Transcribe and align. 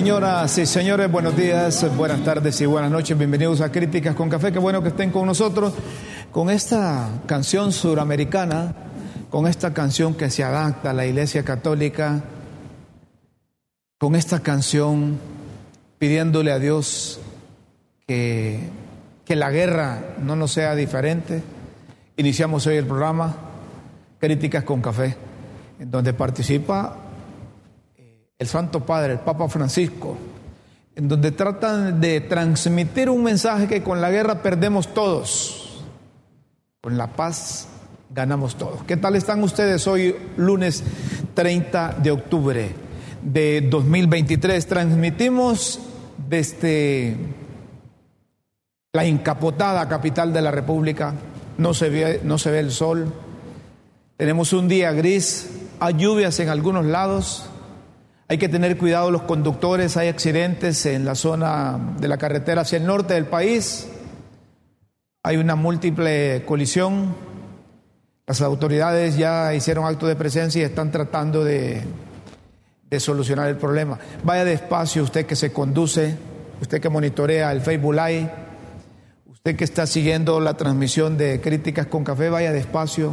Señoras 0.00 0.56
y 0.56 0.64
señores, 0.64 1.12
buenos 1.12 1.36
días, 1.36 1.94
buenas 1.94 2.24
tardes 2.24 2.58
y 2.62 2.64
buenas 2.64 2.90
noches. 2.90 3.18
Bienvenidos 3.18 3.60
a 3.60 3.70
Críticas 3.70 4.14
con 4.14 4.30
Café. 4.30 4.50
Qué 4.50 4.58
bueno 4.58 4.82
que 4.82 4.88
estén 4.88 5.10
con 5.10 5.26
nosotros 5.26 5.74
con 6.32 6.48
esta 6.48 7.20
canción 7.26 7.70
suramericana, 7.70 8.74
con 9.28 9.46
esta 9.46 9.74
canción 9.74 10.14
que 10.14 10.30
se 10.30 10.42
adapta 10.42 10.92
a 10.92 10.94
la 10.94 11.04
Iglesia 11.04 11.44
Católica, 11.44 12.24
con 13.98 14.16
esta 14.16 14.40
canción 14.40 15.18
pidiéndole 15.98 16.52
a 16.52 16.58
Dios 16.58 17.20
que, 18.06 18.70
que 19.26 19.36
la 19.36 19.50
guerra 19.50 20.14
no 20.22 20.34
nos 20.34 20.50
sea 20.50 20.74
diferente. 20.74 21.42
Iniciamos 22.16 22.66
hoy 22.66 22.76
el 22.76 22.86
programa 22.86 23.36
Críticas 24.18 24.64
con 24.64 24.80
Café, 24.80 25.14
en 25.78 25.90
donde 25.90 26.14
participa 26.14 27.09
el 28.40 28.48
Santo 28.48 28.80
Padre, 28.80 29.12
el 29.12 29.18
Papa 29.18 29.50
Francisco, 29.50 30.16
en 30.96 31.08
donde 31.08 31.30
tratan 31.30 32.00
de 32.00 32.22
transmitir 32.22 33.10
un 33.10 33.22
mensaje 33.22 33.68
que 33.68 33.82
con 33.82 34.00
la 34.00 34.10
guerra 34.10 34.42
perdemos 34.42 34.94
todos, 34.94 35.84
con 36.80 36.96
la 36.96 37.08
paz 37.08 37.68
ganamos 38.08 38.56
todos. 38.56 38.82
¿Qué 38.84 38.96
tal 38.96 39.14
están 39.14 39.42
ustedes 39.42 39.86
hoy, 39.86 40.16
lunes 40.38 40.82
30 41.34 41.96
de 42.02 42.10
octubre 42.10 42.70
de 43.22 43.68
2023? 43.70 44.66
Transmitimos 44.66 45.78
desde 46.26 47.18
la 48.94 49.04
encapotada 49.04 49.86
capital 49.86 50.32
de 50.32 50.40
la 50.40 50.50
República, 50.50 51.12
no 51.58 51.74
se 51.74 51.90
ve, 51.90 52.20
no 52.24 52.38
se 52.38 52.50
ve 52.50 52.60
el 52.60 52.72
sol, 52.72 53.12
tenemos 54.16 54.54
un 54.54 54.66
día 54.66 54.92
gris, 54.92 55.50
hay 55.78 55.94
lluvias 55.98 56.40
en 56.40 56.48
algunos 56.48 56.86
lados. 56.86 57.49
Hay 58.30 58.38
que 58.38 58.48
tener 58.48 58.78
cuidado 58.78 59.10
los 59.10 59.22
conductores, 59.22 59.96
hay 59.96 60.06
accidentes 60.06 60.86
en 60.86 61.04
la 61.04 61.16
zona 61.16 61.96
de 61.98 62.06
la 62.06 62.16
carretera 62.16 62.60
hacia 62.60 62.78
el 62.78 62.86
norte 62.86 63.14
del 63.14 63.26
país. 63.26 63.88
Hay 65.24 65.36
una 65.36 65.56
múltiple 65.56 66.44
colisión. 66.46 67.16
Las 68.28 68.40
autoridades 68.40 69.16
ya 69.16 69.52
hicieron 69.52 69.84
acto 69.84 70.06
de 70.06 70.14
presencia 70.14 70.62
y 70.62 70.64
están 70.64 70.92
tratando 70.92 71.42
de, 71.42 71.82
de 72.88 73.00
solucionar 73.00 73.48
el 73.48 73.56
problema. 73.56 73.98
Vaya 74.22 74.44
despacio 74.44 75.02
usted 75.02 75.26
que 75.26 75.34
se 75.34 75.52
conduce, 75.52 76.16
usted 76.60 76.80
que 76.80 76.88
monitorea 76.88 77.50
el 77.50 77.60
Facebook 77.60 77.94
Live, 77.94 78.30
usted 79.26 79.56
que 79.56 79.64
está 79.64 79.88
siguiendo 79.88 80.38
la 80.38 80.54
transmisión 80.54 81.18
de 81.18 81.40
Críticas 81.40 81.88
con 81.88 82.04
Café, 82.04 82.30
vaya 82.30 82.52
despacio, 82.52 83.12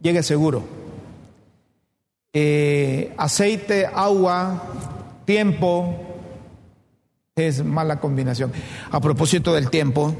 llegue 0.00 0.22
seguro 0.22 0.81
eh, 2.32 3.12
aceite, 3.16 3.86
agua, 3.86 4.62
tiempo, 5.24 5.94
es 7.34 7.64
mala 7.64 8.00
combinación. 8.00 8.52
A 8.90 9.00
propósito 9.00 9.54
del 9.54 9.70
tiempo, 9.70 10.14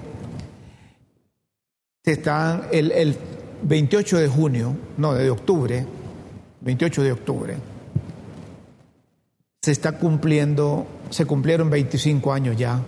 se 2.04 2.12
están 2.12 2.68
el, 2.72 2.92
el 2.92 3.16
28 3.62 4.18
de 4.18 4.28
junio, 4.28 4.76
no, 4.96 5.14
de 5.14 5.30
octubre, 5.30 5.86
28 6.60 7.02
de 7.02 7.12
octubre, 7.12 7.56
se 9.60 9.70
está 9.70 9.98
cumpliendo, 9.98 10.86
se 11.10 11.24
cumplieron 11.24 11.70
25 11.70 12.32
años 12.32 12.56
ya 12.56 12.80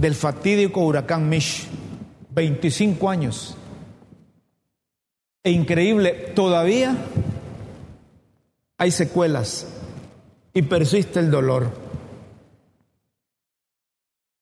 del 0.00 0.14
fatídico 0.14 0.80
huracán 0.80 1.28
Mish, 1.28 1.68
25 2.30 3.10
años. 3.10 3.56
E 5.42 5.50
increíble, 5.50 6.32
todavía 6.34 6.96
hay 8.80 8.90
secuelas 8.90 9.66
y 10.54 10.62
persiste 10.62 11.20
el 11.20 11.30
dolor. 11.30 11.70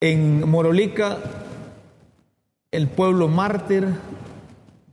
En 0.00 0.48
Morolica, 0.48 1.18
el 2.70 2.86
pueblo 2.86 3.26
mártir, 3.26 3.88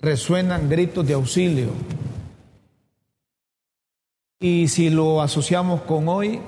resuenan 0.02 0.68
gritos 0.68 1.06
de 1.06 1.14
auxilio. 1.14 1.68
Y 4.40 4.68
si 4.68 4.90
lo 4.90 5.22
asociamos 5.22 5.82
con 5.82 6.08
hoy, 6.08 6.40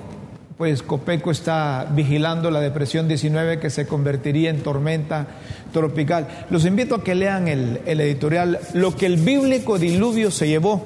pues 0.56 0.82
Copeco 0.82 1.30
está 1.30 1.88
vigilando 1.94 2.50
la 2.50 2.60
depresión 2.60 3.06
19 3.06 3.60
que 3.60 3.70
se 3.70 3.86
convertiría 3.86 4.50
en 4.50 4.64
tormenta 4.64 5.28
tropical. 5.72 6.46
Los 6.50 6.64
invito 6.64 6.96
a 6.96 7.04
que 7.04 7.14
lean 7.14 7.46
el, 7.46 7.80
el 7.86 8.00
editorial 8.00 8.58
Lo 8.74 8.96
que 8.96 9.06
el 9.06 9.18
bíblico 9.18 9.78
diluvio 9.78 10.32
se 10.32 10.48
llevó. 10.48 10.84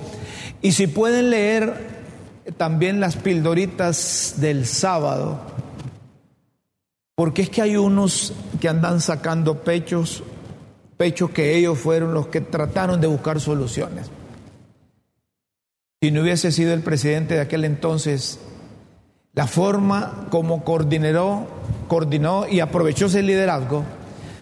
Y 0.60 0.72
si 0.72 0.88
pueden 0.88 1.30
leer 1.30 1.91
también 2.56 3.00
las 3.00 3.16
pildoritas 3.16 4.34
del 4.38 4.66
sábado, 4.66 5.40
porque 7.14 7.42
es 7.42 7.50
que 7.50 7.62
hay 7.62 7.76
unos 7.76 8.32
que 8.60 8.68
andan 8.68 9.00
sacando 9.00 9.62
pechos, 9.62 10.22
pechos 10.96 11.30
que 11.30 11.56
ellos 11.56 11.78
fueron 11.78 12.14
los 12.14 12.28
que 12.28 12.40
trataron 12.40 13.00
de 13.00 13.06
buscar 13.06 13.40
soluciones. 13.40 14.10
Si 16.02 16.10
no 16.10 16.22
hubiese 16.22 16.50
sido 16.50 16.72
el 16.74 16.80
presidente 16.80 17.34
de 17.34 17.40
aquel 17.40 17.64
entonces, 17.64 18.40
la 19.34 19.46
forma 19.46 20.26
como 20.30 20.64
coordinó, 20.64 21.46
coordinó 21.86 22.48
y 22.48 22.60
aprovechó 22.60 23.06
ese 23.06 23.22
liderazgo 23.22 23.84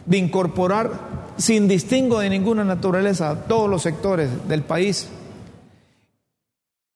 de 0.06 0.18
incorporar 0.18 0.90
sin 1.36 1.68
distingo 1.68 2.20
de 2.20 2.30
ninguna 2.30 2.64
naturaleza 2.64 3.30
a 3.30 3.44
todos 3.44 3.68
los 3.68 3.82
sectores 3.82 4.48
del 4.48 4.62
país, 4.62 5.08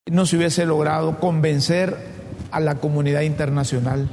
no 0.07 0.27
se 0.27 0.37
hubiese 0.37 0.67
logrado 0.67 1.19
convencer 1.19 1.97
a 2.51 2.61
la 2.61 2.77
comunidad 2.77 3.23
internacional 3.23 4.09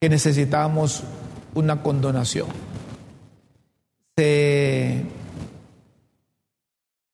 que 0.00 0.08
necesitábamos 0.08 1.04
una 1.54 1.82
condonación. 1.82 2.48
Se 4.16 5.04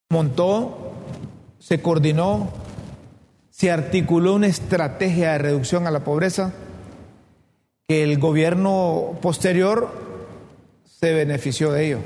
montó, 0.08 0.94
se 1.58 1.82
coordinó, 1.82 2.50
se 3.50 3.70
articuló 3.70 4.34
una 4.34 4.46
estrategia 4.46 5.32
de 5.32 5.38
reducción 5.38 5.86
a 5.86 5.90
la 5.90 6.04
pobreza 6.04 6.54
que 7.86 8.02
el 8.04 8.18
gobierno 8.18 9.18
posterior 9.20 9.90
se 10.84 11.12
benefició 11.12 11.72
de 11.72 11.86
ello. 11.86 11.98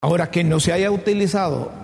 Ahora, 0.00 0.30
que 0.30 0.44
no 0.44 0.60
se 0.60 0.72
haya 0.72 0.90
utilizado 0.90 1.83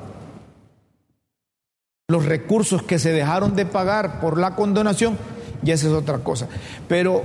los 2.10 2.26
recursos 2.26 2.82
que 2.82 2.98
se 2.98 3.12
dejaron 3.12 3.54
de 3.54 3.66
pagar 3.66 4.20
por 4.20 4.38
la 4.38 4.56
condonación, 4.56 5.16
y 5.62 5.70
esa 5.70 5.86
es 5.86 5.92
otra 5.92 6.18
cosa. 6.18 6.48
Pero 6.88 7.22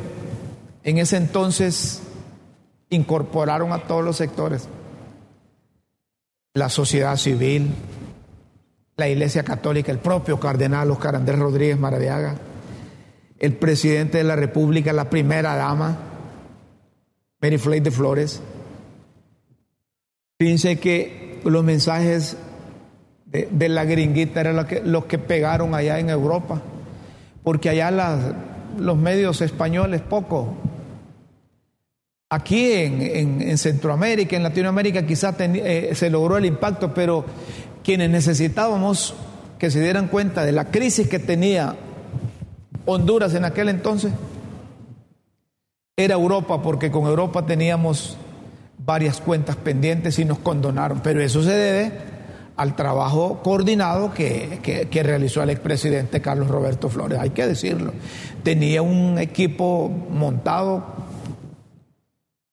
en 0.84 1.00
ese 1.00 1.18
entonces 1.18 2.02
incorporaron 2.90 3.74
a 3.74 3.80
todos 3.88 4.04
los 4.04 4.18
sectores, 4.18 4.70
la 6.54 6.70
sociedad 6.70 7.18
civil, 7.18 7.74
la 8.96 9.10
Iglesia 9.10 9.44
Católica, 9.44 9.92
el 9.92 9.98
propio 9.98 10.40
cardenal 10.40 10.92
Oscar 10.92 11.16
Andrés 11.16 11.40
Rodríguez 11.40 11.80
Maradiaga, 11.80 12.36
el 13.40 13.54
presidente 13.56 14.20
de 14.20 14.24
la 14.24 14.36
República, 14.36 14.94
la 14.94 15.10
primera 15.10 15.56
dama, 15.56 15.98
Mary 17.42 17.58
Flake 17.58 17.82
de 17.82 17.92
Flores. 17.92 18.42
Fíjense 20.38 20.80
que 20.80 21.42
los 21.44 21.64
mensajes 21.64 22.38
de, 23.36 23.48
de 23.52 23.70
la 23.70 23.86
gringuita 23.86 24.42
eran 24.42 24.56
los 24.56 24.66
que, 24.66 24.82
los 24.82 25.06
que 25.06 25.18
pegaron 25.18 25.74
allá 25.76 26.00
en 26.00 26.10
Europa 26.10 26.62
porque 27.46 27.70
allá 27.70 27.92
los 28.80 28.98
medios 28.98 29.40
españoles 29.40 30.02
poco. 30.02 30.56
Aquí 32.32 32.74
en 32.74 33.58
Centroamérica, 33.58 34.36
en 34.36 34.42
Latinoamérica 34.44 35.06
quizás 35.06 35.36
eh, 35.40 35.92
se 35.94 36.10
logró 36.10 36.38
el 36.38 36.46
impacto, 36.46 36.92
pero 36.94 37.24
quienes 37.84 38.10
necesitábamos 38.10 39.14
que 39.60 39.70
se 39.70 39.80
dieran 39.80 40.08
cuenta 40.08 40.44
de 40.44 40.52
la 40.52 40.66
crisis 40.66 41.08
que 41.08 41.20
tenía 41.20 41.76
Honduras 42.88 43.34
en 43.36 43.46
aquel 43.46 43.70
entonces, 43.70 44.12
era 45.96 46.16
Europa, 46.16 46.62
porque 46.62 46.92
con 46.92 47.06
Europa 47.06 47.46
teníamos 47.46 48.18
varias 48.78 49.22
cuentas 49.22 49.56
pendientes 49.56 50.20
y 50.20 50.26
nos 50.26 50.40
condonaron, 50.40 51.00
pero 51.02 51.22
eso 51.22 51.42
se 51.42 51.52
debe 51.52 52.15
al 52.58 52.76
trabajo 52.76 53.42
coordinado 53.44 54.14
que, 54.14 54.60
que, 54.90 55.04
realizó 55.04 55.44
el 55.44 55.50
expresidente 55.50 56.22
Carlos 56.22 56.48
Roberto 56.48 56.90
Flores, 56.90 57.20
hay 57.20 57.32
que 57.32 57.46
decirlo. 57.46 57.94
Tenía 58.44 58.82
un 58.82 59.18
equipo 59.20 59.90
montado 60.10 60.86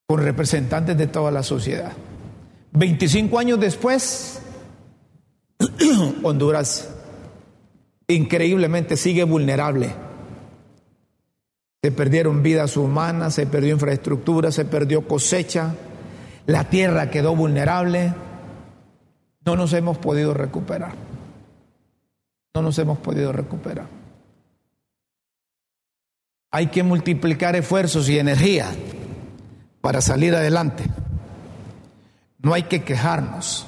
con 0.07 0.23
representantes 0.23 0.97
de 0.99 1.07
toda 1.07 1.31
la 1.31 1.43
sociedad. 1.43 1.93
25 2.73 3.39
años 3.39 3.61
después, 3.61 4.41
Honduras 6.23 6.89
increíblemente 8.09 8.97
sigue 8.97 9.25
vulnerable. 9.25 9.91
Se 11.83 11.93
perdieron 11.93 12.43
vidas 12.43 12.77
humanas, 12.77 13.35
se 13.35 13.47
perdió 13.47 13.75
infraestructura, 13.75 14.53
se 14.53 14.65
perdió 14.65 15.07
cosecha, 15.07 15.75
la 16.47 16.69
tierra 16.69 17.11
quedó 17.11 17.35
vulnerable 17.35 18.13
no 19.45 19.57
nos 19.57 19.73
hemos 19.73 19.99
podido 19.99 20.35
recuperar. 20.35 20.93
No 22.55 22.63
nos 22.63 22.79
hemos 22.79 22.99
podido 22.99 23.33
recuperar. 23.33 23.87
Hay 26.51 26.67
que 26.67 26.83
multiplicar 26.83 27.57
esfuerzos 27.57 28.09
y 28.09 28.19
energía 28.19 28.71
para 29.81 30.01
salir 30.01 30.35
adelante. 30.35 30.85
No 32.39 32.53
hay 32.53 32.65
que 32.65 32.83
quejarnos. 32.83 33.67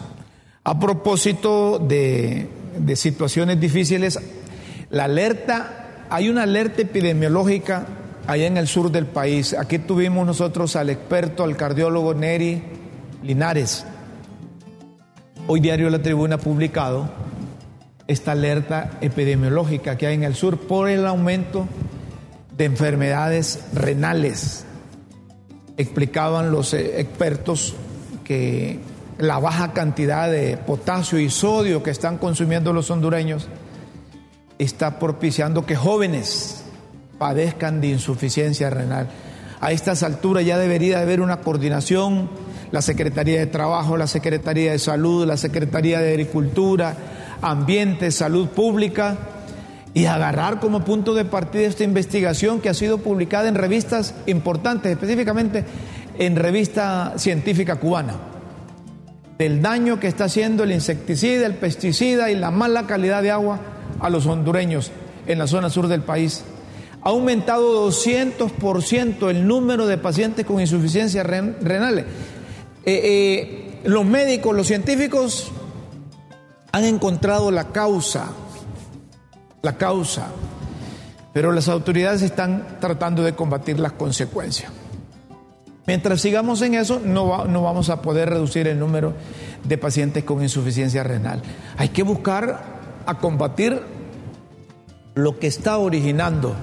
A 0.64 0.78
propósito 0.78 1.78
de, 1.78 2.48
de 2.78 2.96
situaciones 2.96 3.58
difíciles, 3.58 4.18
la 4.90 5.04
alerta, 5.04 6.06
hay 6.10 6.28
una 6.28 6.42
alerta 6.42 6.82
epidemiológica 6.82 7.86
allá 8.26 8.46
en 8.46 8.58
el 8.58 8.68
sur 8.68 8.90
del 8.92 9.06
país. 9.06 9.54
Aquí 9.54 9.78
tuvimos 9.78 10.26
nosotros 10.26 10.76
al 10.76 10.90
experto, 10.90 11.42
al 11.42 11.56
cardiólogo 11.56 12.14
Neri 12.14 12.62
Linares 13.22 13.86
Hoy 15.46 15.60
Diario 15.60 15.90
La 15.90 16.00
Tribuna 16.00 16.36
ha 16.36 16.38
publicado 16.38 17.10
esta 18.06 18.32
alerta 18.32 18.92
epidemiológica 19.02 19.98
que 19.98 20.06
hay 20.06 20.14
en 20.14 20.22
el 20.22 20.34
sur 20.34 20.58
por 20.58 20.88
el 20.88 21.06
aumento 21.06 21.68
de 22.56 22.64
enfermedades 22.64 23.62
renales. 23.74 24.64
Explicaban 25.76 26.50
los 26.50 26.72
eh, 26.72 26.98
expertos 26.98 27.74
que 28.24 28.78
la 29.18 29.38
baja 29.38 29.74
cantidad 29.74 30.30
de 30.30 30.56
potasio 30.56 31.18
y 31.18 31.28
sodio 31.28 31.82
que 31.82 31.90
están 31.90 32.16
consumiendo 32.16 32.72
los 32.72 32.90
hondureños 32.90 33.48
está 34.58 34.98
propiciando 34.98 35.66
que 35.66 35.76
jóvenes 35.76 36.64
padezcan 37.18 37.82
de 37.82 37.88
insuficiencia 37.88 38.70
renal. 38.70 39.08
A 39.60 39.72
estas 39.72 40.02
alturas 40.04 40.46
ya 40.46 40.56
debería 40.56 41.00
haber 41.00 41.20
una 41.20 41.42
coordinación 41.42 42.30
la 42.74 42.82
Secretaría 42.82 43.38
de 43.38 43.46
Trabajo, 43.46 43.96
la 43.96 44.08
Secretaría 44.08 44.72
de 44.72 44.80
Salud, 44.80 45.24
la 45.24 45.36
Secretaría 45.36 46.00
de 46.00 46.10
Agricultura, 46.10 46.96
Ambiente, 47.40 48.10
Salud 48.10 48.48
Pública, 48.48 49.16
y 49.94 50.06
agarrar 50.06 50.58
como 50.58 50.84
punto 50.84 51.14
de 51.14 51.24
partida 51.24 51.68
esta 51.68 51.84
investigación 51.84 52.60
que 52.60 52.68
ha 52.68 52.74
sido 52.74 52.98
publicada 52.98 53.48
en 53.48 53.54
revistas 53.54 54.16
importantes, 54.26 54.90
específicamente 54.90 55.64
en 56.18 56.34
revista 56.34 57.12
científica 57.16 57.76
cubana, 57.76 58.14
del 59.38 59.62
daño 59.62 60.00
que 60.00 60.08
está 60.08 60.24
haciendo 60.24 60.64
el 60.64 60.72
insecticida, 60.72 61.46
el 61.46 61.54
pesticida 61.54 62.32
y 62.32 62.34
la 62.34 62.50
mala 62.50 62.88
calidad 62.88 63.22
de 63.22 63.30
agua 63.30 63.60
a 64.00 64.10
los 64.10 64.26
hondureños 64.26 64.90
en 65.28 65.38
la 65.38 65.46
zona 65.46 65.70
sur 65.70 65.86
del 65.86 66.02
país. 66.02 66.42
Ha 67.04 67.10
aumentado 67.10 67.88
200% 67.88 69.30
el 69.30 69.46
número 69.46 69.86
de 69.86 69.96
pacientes 69.96 70.44
con 70.44 70.60
insuficiencia 70.60 71.22
renales. 71.22 72.06
Eh, 72.86 73.00
eh, 73.02 73.80
los 73.84 74.04
médicos, 74.04 74.54
los 74.54 74.66
científicos 74.66 75.50
han 76.72 76.84
encontrado 76.84 77.50
la 77.50 77.68
causa, 77.68 78.28
la 79.62 79.76
causa, 79.76 80.28
pero 81.32 81.52
las 81.52 81.68
autoridades 81.68 82.22
están 82.22 82.78
tratando 82.80 83.22
de 83.22 83.34
combatir 83.34 83.78
las 83.78 83.92
consecuencias. 83.92 84.72
Mientras 85.86 86.20
sigamos 86.20 86.62
en 86.62 86.74
eso, 86.74 87.00
no, 87.04 87.44
no 87.44 87.62
vamos 87.62 87.90
a 87.90 88.00
poder 88.00 88.30
reducir 88.30 88.66
el 88.66 88.78
número 88.78 89.12
de 89.64 89.76
pacientes 89.78 90.24
con 90.24 90.42
insuficiencia 90.42 91.02
renal. 91.02 91.42
Hay 91.76 91.90
que 91.90 92.02
buscar 92.02 92.62
a 93.04 93.18
combatir 93.18 93.82
lo 95.14 95.38
que 95.38 95.46
está 95.46 95.78
originando 95.78 96.54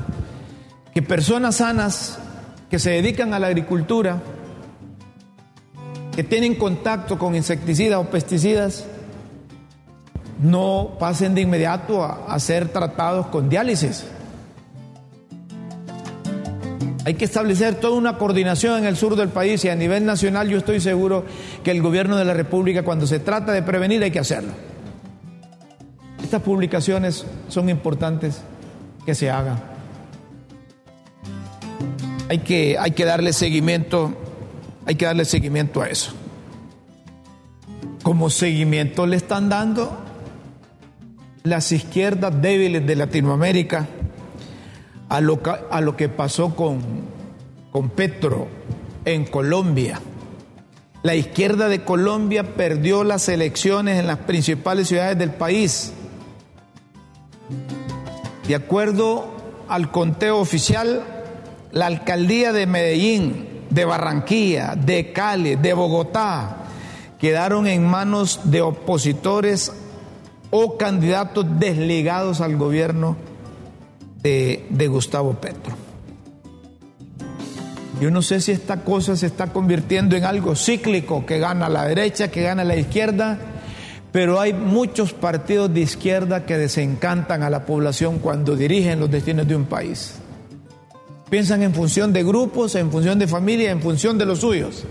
que 0.94 1.02
personas 1.02 1.58
sanas 1.58 2.20
que 2.70 2.80
se 2.80 2.92
dedican 2.92 3.34
a 3.34 3.40
la 3.40 3.48
agricultura, 3.48 4.22
que 6.16 6.24
tienen 6.24 6.56
contacto 6.56 7.18
con 7.18 7.36
insecticidas 7.36 8.00
o 8.00 8.10
pesticidas 8.10 8.86
no 10.42 10.98
pasen 11.00 11.36
de 11.36 11.42
inmediato 11.42 12.04
a, 12.04 12.38
ser 12.40 12.70
tratados 12.70 13.28
con 13.28 13.48
diálisis. 13.48 14.06
Hay 17.06 17.14
que 17.16 17.26
establecer 17.26 17.76
toda 17.76 17.98
una 17.98 18.18
coordinación 18.18 18.80
en 18.80 18.86
el 18.86 18.96
sur 18.96 19.16
del 19.16 19.30
país 19.30 19.64
y 19.66 19.70
a 19.70 19.76
nivel 19.76 20.06
nacional 20.06 20.50
yo 20.50 20.58
estoy 20.58 20.80
seguro 20.80 21.26
que 21.64 21.72
el 21.72 21.82
gobierno 21.82 22.18
de 22.18 22.26
la 22.26 22.34
República 22.34 22.84
cuando 22.84 23.08
se 23.08 23.20
trata 23.20 23.52
de 23.52 23.64
prevenir 23.64 24.04
hay 24.04 24.12
que 24.12 24.20
hacerlo. 24.20 24.52
Estas 26.22 26.42
publicaciones 26.42 27.26
son 27.48 27.70
importantes 27.70 28.42
que 29.06 29.16
se 29.16 29.30
hagan. 29.30 29.60
Hay 32.30 32.40
que, 32.40 32.78
hay 32.80 32.92
que 32.92 33.06
darle 33.06 33.34
seguimiento 33.34 34.16
hay 34.86 34.96
que 34.96 35.06
darle 35.06 35.26
seguimiento 35.26 35.82
a 35.82 35.88
eso. 35.88 36.14
Como 38.04 38.30
seguimiento 38.30 39.06
le 39.06 39.18
están 39.18 39.50
dando 39.50 39.98
las 41.44 41.72
izquierdas 41.72 42.42
débiles 42.42 42.86
de 42.86 42.96
Latinoamérica 42.96 43.88
a 45.10 45.22
lo, 45.22 45.42
a 45.70 45.82
lo 45.82 45.96
que 45.98 46.10
pasó 46.10 46.56
con, 46.56 46.82
con 47.72 47.90
Petro 47.90 48.48
en 49.06 49.26
Colombia. 49.26 50.00
La 51.04 51.16
izquierda 51.16 51.68
de 51.68 51.84
Colombia 51.84 52.56
perdió 52.56 53.04
las 53.04 53.28
elecciones 53.28 54.00
en 54.00 54.08
las 54.08 54.20
principales 54.20 54.88
ciudades 54.88 55.18
del 55.18 55.32
país. 55.32 55.94
De 58.48 58.56
acuerdo 58.56 59.32
al 59.68 59.90
conteo 59.92 60.38
oficial, 60.38 61.04
la 61.72 61.88
alcaldía 61.88 62.54
de 62.54 62.68
Medellín, 62.68 63.48
de 63.72 63.86
Barranquilla, 63.86 64.76
de 64.76 65.12
Cali, 65.12 65.56
de 65.56 65.74
Bogotá, 65.74 66.58
quedaron 67.18 67.68
en 67.68 67.88
manos 67.88 68.42
de 68.44 68.62
opositores 68.62 69.72
o 70.52 70.78
candidatos 70.78 71.46
desligados 71.58 72.42
al 72.42 72.58
gobierno 72.58 73.16
de, 74.22 74.68
de 74.70 74.88
Gustavo 74.88 75.34
Petro. 75.36 75.76
Yo 78.02 78.12
no 78.12 78.22
sé 78.22 78.42
si 78.42 78.52
esta 78.52 78.84
cosa 78.84 79.16
se 79.16 79.28
está 79.28 79.48
convirtiendo 79.48 80.16
en 80.16 80.26
algo 80.26 80.56
cíclico, 80.56 81.26
que 81.26 81.40
gana 81.40 81.70
la 81.70 81.86
derecha, 81.86 82.30
que 82.30 82.42
gana 82.42 82.64
la 82.64 82.76
izquierda, 82.76 83.38
pero 84.12 84.42
hay 84.42 84.54
muchos 84.54 85.14
partidos 85.14 85.74
de 85.74 85.82
izquierda 85.82 86.46
que 86.46 86.58
desencantan 86.58 87.44
a 87.44 87.50
la 87.50 87.66
población 87.66 88.20
cuando 88.20 88.56
dirigen 88.56 89.00
los 89.00 89.10
destinos 89.10 89.48
de 89.48 89.56
un 89.56 89.66
país. 89.66 90.21
Piensan 91.32 91.64
en 91.64 91.74
función 91.74 92.12
de 92.12 92.26
grupos, 92.26 92.76
en 92.76 92.92
función 92.92 93.18
de 93.18 93.26
familia, 93.26 93.72
en 93.72 93.82
función 93.82 94.18
de 94.18 94.26
los 94.26 94.40
suyos. 94.40 94.84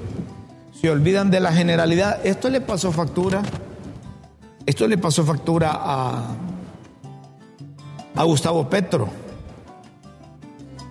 Se 0.73 0.89
olvidan 0.89 1.31
de 1.31 1.39
la 1.39 1.53
generalidad. 1.53 2.25
Esto 2.25 2.49
le 2.49 2.63
pasó 2.63 2.93
factura. 2.93 3.43
Esto 4.65 4.89
le 4.89 4.97
pasó 4.97 5.23
factura 5.23 5.71
a, 5.75 6.35
a 8.17 8.25
Gustavo 8.25 8.71
Petro. 8.71 9.11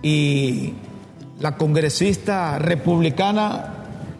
Y 0.02 0.74
la 1.40 1.56
congresista 1.56 2.60
republicana 2.60 3.74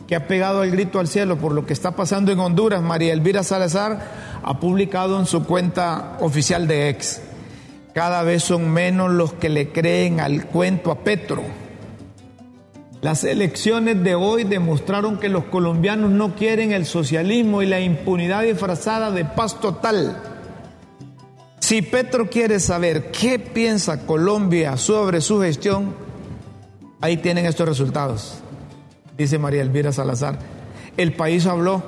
que 0.09 0.17
ha 0.17 0.27
pegado 0.27 0.65
el 0.65 0.73
grito 0.73 0.99
al 0.99 1.07
cielo 1.07 1.39
por 1.39 1.53
lo 1.53 1.65
que 1.65 1.75
está 1.75 1.93
pasando 1.93 2.33
en 2.33 2.41
Honduras, 2.41 2.83
María 2.83 3.13
Elvira 3.13 3.45
Salazar, 3.45 4.41
ha 4.43 4.59
publicado 4.59 5.21
en 5.21 5.27
su 5.27 5.45
cuenta 5.45 6.17
oficial 6.19 6.67
de 6.67 6.89
ex. 6.89 7.23
Cada 7.95 8.23
vez 8.23 8.43
son 8.45 8.71
menos 8.71 9.11
los 9.11 9.33
que 9.33 9.49
le 9.49 9.71
creen 9.71 10.21
al 10.21 10.47
cuento 10.47 10.91
a 10.91 10.99
Petro. 10.99 11.43
Las 13.01 13.25
elecciones 13.25 14.03
de 14.05 14.15
hoy 14.15 14.45
demostraron 14.45 15.19
que 15.19 15.29
los 15.29 15.45
colombianos 15.45 16.11
no 16.11 16.35
quieren 16.35 16.73
el 16.73 16.87
socialismo 16.87 17.63
y 17.63 17.67
la 17.67 17.81
impunidad 17.81 18.43
disfrazada 18.43 19.11
de 19.11 19.25
paz 19.25 19.61
total. 19.61 20.23
Si 21.59 21.83
Petro 21.83 22.29
quiere 22.29 22.61
saber 22.61 23.11
qué 23.11 23.39
piensa 23.39 24.07
Colombia 24.07 24.77
sobre 24.77 25.21
su 25.21 25.41
gestión, 25.41 25.95
Ahí 27.03 27.17
tienen 27.17 27.47
estos 27.47 27.67
resultados, 27.67 28.35
dice 29.17 29.39
María 29.39 29.63
Elvira 29.63 29.91
Salazar. 29.91 30.39
El 30.99 31.15
país 31.15 31.47
habló 31.47 31.83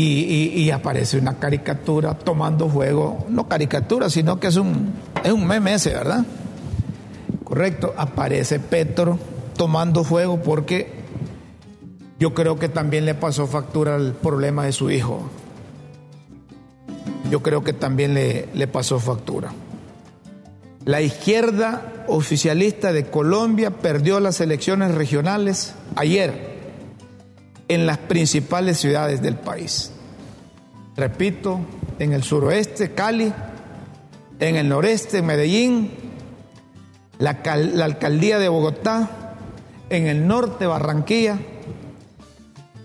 y, 0.00 0.70
aparece 0.70 1.18
una 1.18 1.38
caricatura 1.38 2.14
tomando 2.14 2.68
juego, 2.68 3.26
no 3.28 3.48
caricatura, 3.48 4.08
sino 4.10 4.38
que 4.40 4.48
es 4.48 4.56
un, 4.56 4.94
es 5.24 5.32
un 5.32 5.46
meme 5.46 5.74
ese, 5.74 5.90
¿verdad? 5.90 6.24
Correcto, 7.44 7.94
aparece 7.96 8.60
Petro 8.60 9.18
tomando 9.56 10.04
fuego 10.04 10.40
porque 10.40 10.92
yo 12.18 12.34
creo 12.34 12.58
que 12.58 12.68
también 12.68 13.04
le 13.04 13.14
pasó 13.14 13.46
factura 13.46 13.96
al 13.96 14.12
problema 14.12 14.64
de 14.64 14.72
su 14.72 14.90
hijo. 14.90 15.28
Yo 17.30 17.42
creo 17.42 17.62
que 17.62 17.72
también 17.72 18.14
le, 18.14 18.48
le 18.54 18.66
pasó 18.66 18.98
factura. 18.98 19.52
La 20.84 21.00
izquierda 21.00 22.04
oficialista 22.08 22.92
de 22.92 23.06
Colombia 23.06 23.70
perdió 23.70 24.18
las 24.20 24.40
elecciones 24.40 24.94
regionales 24.94 25.74
ayer 25.96 26.49
en 27.70 27.86
las 27.86 27.98
principales 27.98 28.78
ciudades 28.78 29.22
del 29.22 29.36
país. 29.36 29.92
Repito, 30.96 31.60
en 32.00 32.12
el 32.12 32.24
suroeste, 32.24 32.94
Cali, 32.94 33.32
en 34.40 34.56
el 34.56 34.68
noreste, 34.68 35.22
Medellín, 35.22 35.92
la, 37.18 37.30
alcaldía 37.84 38.40
de 38.40 38.48
Bogotá, 38.48 39.36
en 39.88 40.08
el 40.08 40.26
norte, 40.26 40.66
Barranquilla, 40.66 41.38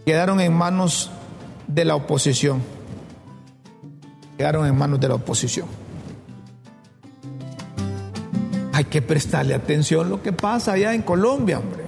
quedaron 0.06 0.40
en 0.40 0.54
manos 0.54 1.10
de 1.68 1.84
la 1.84 1.96
oposición. 1.96 2.62
Quedaron 4.38 4.68
en 4.68 4.78
manos 4.78 5.00
de 5.00 5.08
la 5.08 5.16
oposición 5.16 5.66
hay 8.76 8.84
que 8.84 9.02
prestarle 9.02 9.54
atención 9.54 10.06
a 10.06 10.10
lo 10.10 10.22
que 10.22 10.34
pasa 10.34 10.74
allá 10.74 10.94
en 10.94 11.02
Colombia, 11.02 11.60
hombre. 11.60 11.85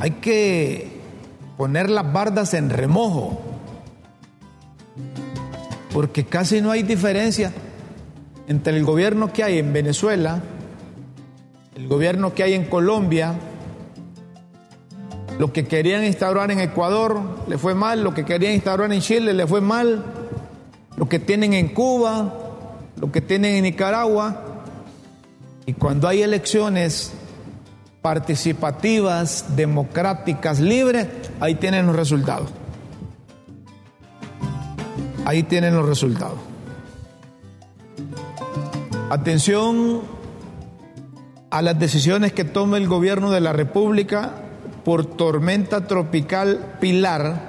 Hay 0.00 0.12
que 0.12 1.00
poner 1.56 1.90
las 1.90 2.12
bardas 2.12 2.54
en 2.54 2.70
remojo, 2.70 3.40
porque 5.92 6.24
casi 6.24 6.60
no 6.60 6.70
hay 6.70 6.84
diferencia 6.84 7.52
entre 8.46 8.76
el 8.76 8.84
gobierno 8.84 9.32
que 9.32 9.42
hay 9.42 9.58
en 9.58 9.72
Venezuela, 9.72 10.40
el 11.74 11.88
gobierno 11.88 12.32
que 12.32 12.44
hay 12.44 12.54
en 12.54 12.66
Colombia, 12.66 13.34
lo 15.38 15.52
que 15.52 15.66
querían 15.66 16.04
instaurar 16.04 16.50
en 16.52 16.60
Ecuador 16.60 17.20
le 17.48 17.58
fue 17.58 17.74
mal, 17.74 18.04
lo 18.04 18.14
que 18.14 18.24
querían 18.24 18.54
instaurar 18.54 18.92
en 18.92 19.00
Chile 19.00 19.34
le 19.34 19.46
fue 19.48 19.60
mal, 19.60 20.04
lo 20.96 21.08
que 21.08 21.18
tienen 21.18 21.54
en 21.54 21.68
Cuba, 21.68 22.34
lo 23.00 23.10
que 23.10 23.20
tienen 23.20 23.56
en 23.56 23.64
Nicaragua, 23.64 24.44
y 25.66 25.72
cuando 25.72 26.06
hay 26.06 26.22
elecciones 26.22 27.12
participativas, 28.08 29.54
democráticas, 29.54 30.60
libres, 30.60 31.06
ahí 31.40 31.56
tienen 31.56 31.86
los 31.86 31.94
resultados. 31.94 32.48
Ahí 35.26 35.42
tienen 35.42 35.74
los 35.76 35.86
resultados. 35.86 36.38
Atención 39.10 40.00
a 41.50 41.60
las 41.60 41.78
decisiones 41.78 42.32
que 42.32 42.44
toma 42.44 42.78
el 42.78 42.88
gobierno 42.88 43.30
de 43.30 43.42
la 43.42 43.52
República 43.52 44.36
por 44.86 45.04
tormenta 45.04 45.86
tropical 45.86 46.76
Pilar. 46.80 47.42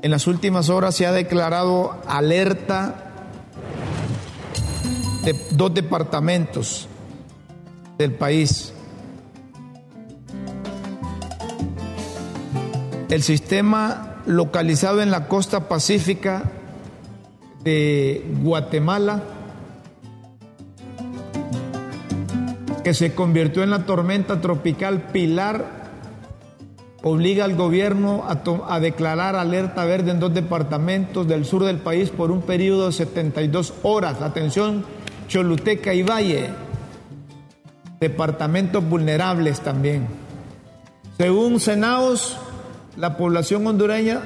En 0.00 0.12
las 0.12 0.26
últimas 0.28 0.70
horas 0.70 0.94
se 0.94 1.04
ha 1.04 1.12
declarado 1.12 2.00
alerta 2.06 3.12
de 5.24 5.38
dos 5.50 5.74
departamentos 5.74 6.88
del 7.98 8.14
país. 8.14 8.72
El 13.10 13.24
sistema 13.24 14.22
localizado 14.26 15.02
en 15.02 15.10
la 15.10 15.26
costa 15.26 15.68
pacífica 15.68 16.44
de 17.64 18.24
Guatemala, 18.40 19.20
que 22.84 22.94
se 22.94 23.12
convirtió 23.12 23.64
en 23.64 23.70
la 23.70 23.84
tormenta 23.84 24.40
tropical 24.40 25.08
Pilar, 25.12 25.80
obliga 27.02 27.44
al 27.44 27.56
gobierno 27.56 28.24
a, 28.28 28.78
declarar 28.78 29.34
alerta 29.34 29.84
verde 29.84 30.12
en 30.12 30.20
dos 30.20 30.32
departamentos 30.32 31.26
del 31.26 31.44
sur 31.44 31.64
del 31.64 31.78
país 31.78 32.10
por 32.10 32.30
un 32.30 32.42
periodo 32.42 32.86
de 32.86 32.92
72 32.92 33.74
horas. 33.82 34.22
Atención, 34.22 34.84
Choluteca 35.26 35.94
y 35.94 36.04
Valle, 36.04 36.50
departamentos 37.98 38.88
vulnerables 38.88 39.60
también. 39.62 40.06
Según 41.18 41.58
Senaos, 41.58 42.38
la 43.00 43.16
población 43.16 43.66
hondureña 43.66 44.20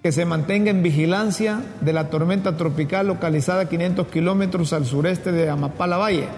que 0.00 0.12
se 0.12 0.24
mantenga 0.24 0.70
en 0.70 0.84
vigilancia 0.84 1.60
de 1.80 1.92
la 1.92 2.08
tormenta 2.08 2.56
tropical 2.56 3.08
localizada 3.08 3.62
a 3.62 3.68
500 3.68 4.06
kilómetros 4.06 4.72
al 4.72 4.86
sureste 4.86 5.32
de 5.32 5.50
Amapala 5.50 5.96
Valle. 5.96 6.28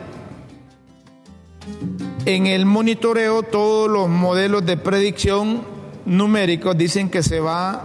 En 2.24 2.46
el 2.46 2.64
monitoreo, 2.64 3.42
todos 3.42 3.90
los 3.90 4.08
modelos 4.08 4.64
de 4.64 4.78
predicción 4.78 5.62
numéricos 6.06 6.76
dicen 6.78 7.10
que 7.10 7.22
se 7.22 7.40
va 7.40 7.70
a 7.70 7.82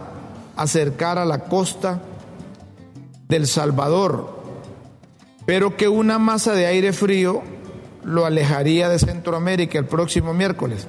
acercar 0.55 1.17
a 1.17 1.25
la 1.25 1.39
costa 1.39 2.01
del 3.27 3.47
Salvador, 3.47 4.39
pero 5.45 5.75
que 5.75 5.89
una 5.89 6.19
masa 6.19 6.53
de 6.53 6.67
aire 6.67 6.93
frío 6.93 7.43
lo 8.05 8.25
alejaría 8.25 8.87
de 8.87 8.97
Centroamérica 8.97 9.77
el 9.77 9.87
próximo 9.87 10.33
miércoles. 10.33 10.87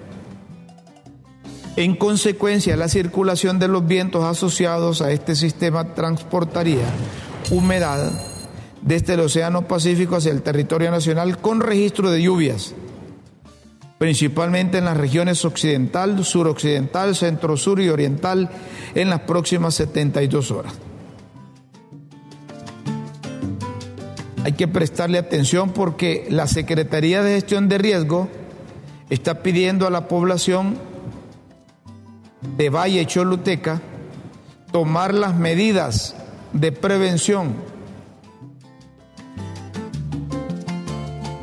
En 1.77 1.95
consecuencia, 1.95 2.75
la 2.77 2.89
circulación 2.89 3.59
de 3.59 3.69
los 3.69 3.87
vientos 3.87 4.25
asociados 4.25 5.03
a 5.03 5.13
este 5.13 5.35
sistema 5.35 5.95
transportaría 5.95 6.87
humedad 7.51 8.11
desde 8.81 9.15
el 9.15 9.21
Océano 9.21 9.69
Pacífico 9.69 10.17
hacia 10.17 10.33
el 10.33 10.43
territorio 10.43 10.91
nacional 10.91 11.39
con 11.39 11.61
registro 11.61 12.11
de 12.11 12.23
lluvias, 12.23 12.75
principalmente 13.99 14.79
en 14.79 14.87
las 14.87 14.97
regiones 14.97 15.45
occidental, 15.45 16.25
suroccidental, 16.25 17.15
centro-sur 17.15 17.81
y 17.81 17.91
oriental 17.91 18.49
en 18.95 19.11
las 19.11 19.21
próximas 19.21 19.75
72 19.75 20.51
horas. 20.51 20.73
hay 24.47 24.53
que 24.53 24.69
prestarle 24.69 25.19
atención 25.19 25.71
porque 25.71 26.29
la 26.31 26.47
Secretaría 26.47 27.21
de 27.21 27.35
Gestión 27.35 27.69
de 27.69 27.79
Riesgo 27.79 28.29
está 29.11 29.43
pidiendo 29.43 29.89
a 29.89 29.91
la 29.91 30.07
población 30.07 30.79
de 32.57 32.71
Valle 32.71 33.07
Choluteca 33.07 33.81
tomar 34.73 35.15
las 35.15 35.35
medidas 35.35 36.15
de 36.53 36.73
prevención. 36.73 37.55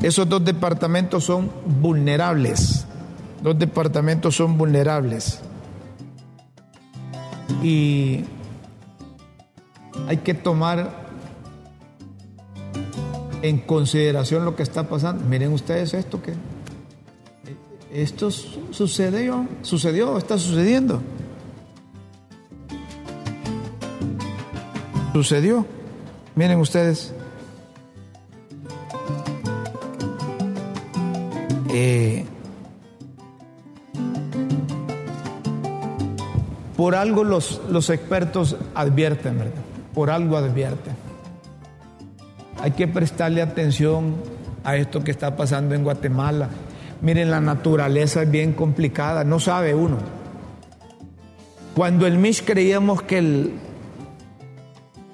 Esos 0.01 0.27
dos 0.27 0.43
departamentos 0.43 1.24
son 1.24 1.50
vulnerables. 1.79 2.86
Dos 3.41 3.57
departamentos 3.57 4.36
son 4.36 4.57
vulnerables. 4.57 5.39
Y 7.62 8.25
hay 10.07 10.17
que 10.17 10.33
tomar 10.33 11.03
en 13.41 13.60
consideración 13.60 14.45
lo 14.45 14.55
que 14.55 14.63
está 14.63 14.83
pasando. 14.83 15.24
Miren 15.25 15.53
ustedes 15.53 15.93
esto 15.93 16.22
que 16.22 16.33
esto 17.93 18.31
sucedió, 18.31 19.47
sucedió, 19.62 20.17
está 20.17 20.38
sucediendo. 20.38 21.01
Sucedió. 25.13 25.65
Miren 26.35 26.59
ustedes. 26.59 27.13
Eh, 31.69 32.25
por 36.75 36.95
algo 36.95 37.23
los, 37.23 37.62
los 37.69 37.91
expertos 37.91 38.57
advierten, 38.73 39.38
¿verdad? 39.38 39.62
Por 39.93 40.09
algo 40.09 40.38
advierten. 40.38 40.95
Hay 42.59 42.71
que 42.71 42.88
prestarle 42.88 43.43
atención 43.43 44.15
a 44.63 44.77
esto 44.77 45.03
que 45.03 45.12
está 45.12 45.35
pasando 45.35 45.75
en 45.75 45.83
Guatemala. 45.83 46.50
Miren, 47.03 47.29
la 47.29 47.41
naturaleza 47.41 48.22
es 48.22 48.31
bien 48.31 48.53
complicada, 48.53 49.25
no 49.25 49.38
sabe 49.38 49.75
uno. 49.75 49.98
Cuando 51.75 52.07
el 52.07 52.17
Mish 52.17 52.45
creíamos 52.45 53.01
que 53.01 53.17
el, 53.17 53.53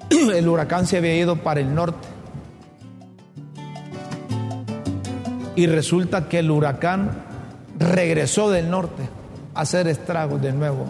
el 0.36 0.48
huracán 0.48 0.86
se 0.86 0.98
había 0.98 1.15
ido 1.15 1.38
para 1.38 1.62
el 1.62 1.74
norte, 1.74 2.08
y 5.55 5.65
resulta 5.65 6.29
que 6.29 6.39
el 6.39 6.51
huracán 6.51 7.24
regresó 7.79 8.51
del 8.51 8.69
norte 8.69 9.10
a 9.55 9.62
hacer 9.62 9.88
estragos 9.88 10.41
de 10.43 10.53
nuevo 10.53 10.86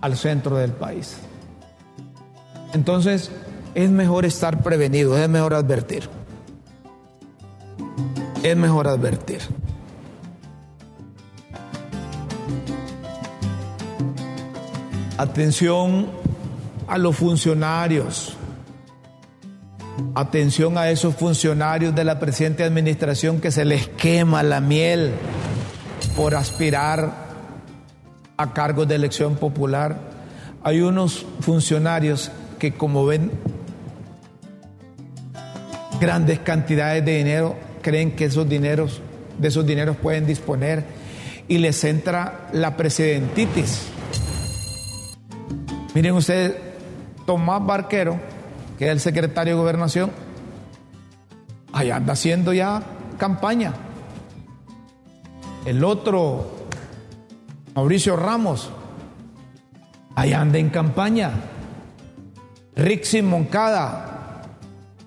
al 0.00 0.16
centro 0.16 0.56
del 0.56 0.72
país. 0.72 1.18
Entonces, 2.72 3.30
es 3.74 3.90
mejor 3.90 4.24
estar 4.24 4.62
prevenido, 4.62 5.16
es 5.18 5.28
mejor 5.28 5.52
advertir. 5.52 6.08
Es 8.42 8.56
mejor 8.56 8.88
advertir. 8.88 9.40
Atención 15.20 16.06
a 16.88 16.96
los 16.96 17.14
funcionarios. 17.14 18.38
Atención 20.14 20.78
a 20.78 20.88
esos 20.88 21.14
funcionarios 21.14 21.94
de 21.94 22.04
la 22.04 22.18
presente 22.18 22.64
administración 22.64 23.38
que 23.38 23.50
se 23.50 23.66
les 23.66 23.86
quema 23.86 24.42
la 24.42 24.62
miel 24.62 25.12
por 26.16 26.34
aspirar 26.34 27.12
a 28.38 28.54
cargos 28.54 28.88
de 28.88 28.94
elección 28.94 29.36
popular. 29.36 29.98
Hay 30.62 30.80
unos 30.80 31.26
funcionarios 31.40 32.30
que 32.58 32.72
como 32.72 33.04
ven 33.04 33.30
grandes 36.00 36.38
cantidades 36.38 37.04
de 37.04 37.18
dinero, 37.18 37.56
creen 37.82 38.12
que 38.12 38.24
esos 38.24 38.48
dineros, 38.48 39.02
de 39.38 39.48
esos 39.48 39.66
dineros 39.66 39.98
pueden 39.98 40.24
disponer 40.24 40.82
y 41.46 41.58
les 41.58 41.84
entra 41.84 42.48
la 42.54 42.74
presidentitis. 42.74 43.90
Miren 45.94 46.14
ustedes, 46.14 46.54
Tomás 47.26 47.64
Barquero, 47.64 48.18
que 48.78 48.86
es 48.86 48.92
el 48.92 49.00
secretario 49.00 49.54
de 49.54 49.60
gobernación, 49.60 50.10
allá 51.72 51.96
anda 51.96 52.12
haciendo 52.12 52.52
ya 52.52 52.82
campaña. 53.18 53.72
El 55.64 55.84
otro, 55.84 56.66
Mauricio 57.74 58.16
Ramos, 58.16 58.70
allá 60.14 60.40
anda 60.40 60.58
en 60.58 60.70
campaña. 60.70 61.32
Rixi 62.76 63.20
Moncada, 63.20 64.10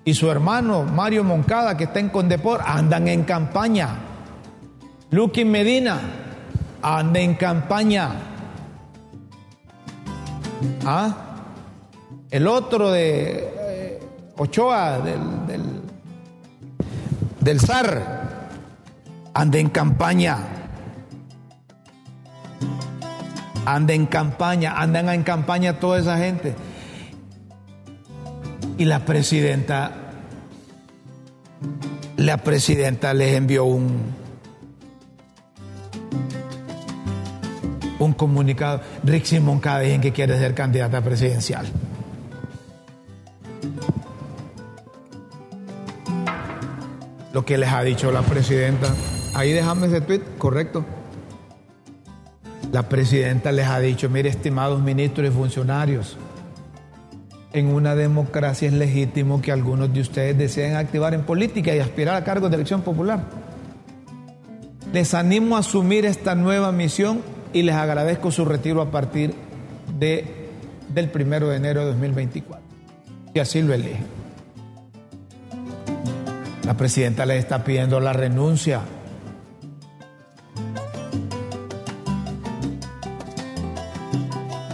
y 0.04 0.14
su 0.14 0.30
hermano 0.30 0.84
Mario 0.84 1.24
Moncada, 1.24 1.76
que 1.76 1.84
está 1.84 1.98
en 1.98 2.10
Condepor, 2.10 2.60
andan 2.64 3.08
en 3.08 3.24
campaña. 3.24 3.88
Luqui 5.10 5.44
Medina 5.44 5.98
anda 6.82 7.20
en 7.20 7.34
campaña. 7.34 8.33
¿Ah? 10.84 11.16
El 12.30 12.46
otro 12.46 12.90
de 12.90 13.52
eh, 13.58 14.00
Ochoa, 14.36 14.98
del, 14.98 15.46
del, 15.46 15.62
del 17.40 17.60
SAR, 17.60 18.48
anda 19.32 19.58
en 19.58 19.68
campaña. 19.70 20.38
Anda 23.66 23.94
en 23.94 24.06
campaña, 24.06 24.74
andan 24.80 25.08
en 25.08 25.22
campaña 25.22 25.78
toda 25.80 25.98
esa 25.98 26.18
gente. 26.18 26.54
Y 28.76 28.84
la 28.84 29.04
presidenta, 29.04 29.92
la 32.16 32.38
presidenta 32.38 33.14
les 33.14 33.34
envió 33.34 33.64
un, 33.64 34.23
un 38.04 38.14
comunicado. 38.14 38.80
Rick 39.02 39.24
Simón 39.24 39.60
en 39.64 40.00
que 40.00 40.12
quiere 40.12 40.38
ser 40.38 40.54
candidata 40.54 41.00
presidencial. 41.00 41.66
Lo 47.32 47.44
que 47.44 47.58
les 47.58 47.72
ha 47.72 47.82
dicho 47.82 48.12
la 48.12 48.22
presidenta. 48.22 48.94
Ahí 49.34 49.52
déjame 49.52 49.88
ese 49.88 50.00
tweet, 50.00 50.22
correcto. 50.38 50.84
La 52.70 52.88
presidenta 52.88 53.50
les 53.50 53.66
ha 53.66 53.80
dicho, 53.80 54.08
mire, 54.08 54.28
estimados 54.28 54.80
ministros 54.80 55.28
y 55.28 55.30
funcionarios, 55.30 56.16
en 57.52 57.68
una 57.68 57.94
democracia 57.94 58.66
es 58.66 58.74
legítimo 58.74 59.40
que 59.40 59.52
algunos 59.52 59.92
de 59.92 60.00
ustedes 60.00 60.36
deseen 60.36 60.74
activar 60.74 61.14
en 61.14 61.22
política 61.22 61.74
y 61.74 61.78
aspirar 61.78 62.16
a 62.16 62.24
cargos 62.24 62.50
de 62.50 62.56
elección 62.56 62.82
popular. 62.82 63.24
Les 64.92 65.14
animo 65.14 65.56
a 65.56 65.60
asumir 65.60 66.04
esta 66.04 66.34
nueva 66.34 66.72
misión 66.72 67.22
y 67.54 67.62
les 67.62 67.76
agradezco 67.76 68.30
su 68.30 68.44
retiro 68.44 68.82
a 68.82 68.90
partir 68.90 69.32
de, 69.96 70.50
del 70.88 71.08
primero 71.08 71.48
de 71.48 71.56
enero 71.56 71.80
de 71.80 71.86
2024. 71.86 72.60
Y 73.32 73.38
así 73.38 73.62
lo 73.62 73.72
eligen. 73.72 74.06
La 76.66 76.76
presidenta 76.76 77.24
les 77.24 77.38
está 77.38 77.62
pidiendo 77.64 78.00
la 78.00 78.12
renuncia. 78.12 78.80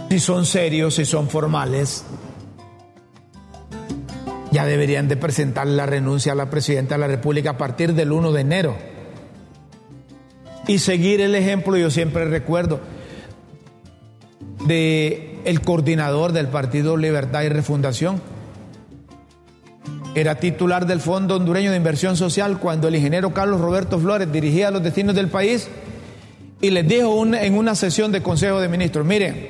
Si 0.09 0.19
son 0.19 0.45
serios, 0.45 0.95
si 0.95 1.05
son 1.05 1.29
formales, 1.29 2.03
ya 4.51 4.65
deberían 4.65 5.07
de 5.07 5.17
presentar 5.17 5.67
la 5.67 5.85
renuncia 5.85 6.31
a 6.31 6.35
la 6.35 6.49
presidenta 6.49 6.95
de 6.95 7.01
la 7.01 7.07
República 7.07 7.51
a 7.51 7.57
partir 7.57 7.93
del 7.93 8.11
1 8.11 8.31
de 8.31 8.41
enero. 8.41 8.90
Y 10.67 10.79
seguir 10.79 11.21
el 11.21 11.35
ejemplo, 11.35 11.75
yo 11.77 11.89
siempre 11.89 12.25
recuerdo, 12.25 12.79
de 14.65 15.39
el 15.45 15.61
coordinador 15.61 16.33
del 16.33 16.47
Partido 16.47 16.97
Libertad 16.97 17.43
y 17.43 17.49
Refundación. 17.49 18.21
Era 20.13 20.35
titular 20.35 20.85
del 20.85 20.99
Fondo 20.99 21.37
Hondureño 21.37 21.71
de 21.71 21.77
Inversión 21.77 22.17
Social 22.17 22.59
cuando 22.59 22.87
el 22.87 22.95
ingeniero 22.95 23.33
Carlos 23.33 23.61
Roberto 23.61 23.97
Flores 23.97 24.31
dirigía 24.31 24.69
los 24.69 24.83
destinos 24.83 25.15
del 25.15 25.29
país 25.29 25.69
y 26.59 26.69
les 26.69 26.87
dijo 26.87 27.25
en 27.25 27.57
una 27.57 27.75
sesión 27.75 28.11
de 28.11 28.21
Consejo 28.21 28.59
de 28.59 28.67
Ministros, 28.67 29.05
miren, 29.05 29.47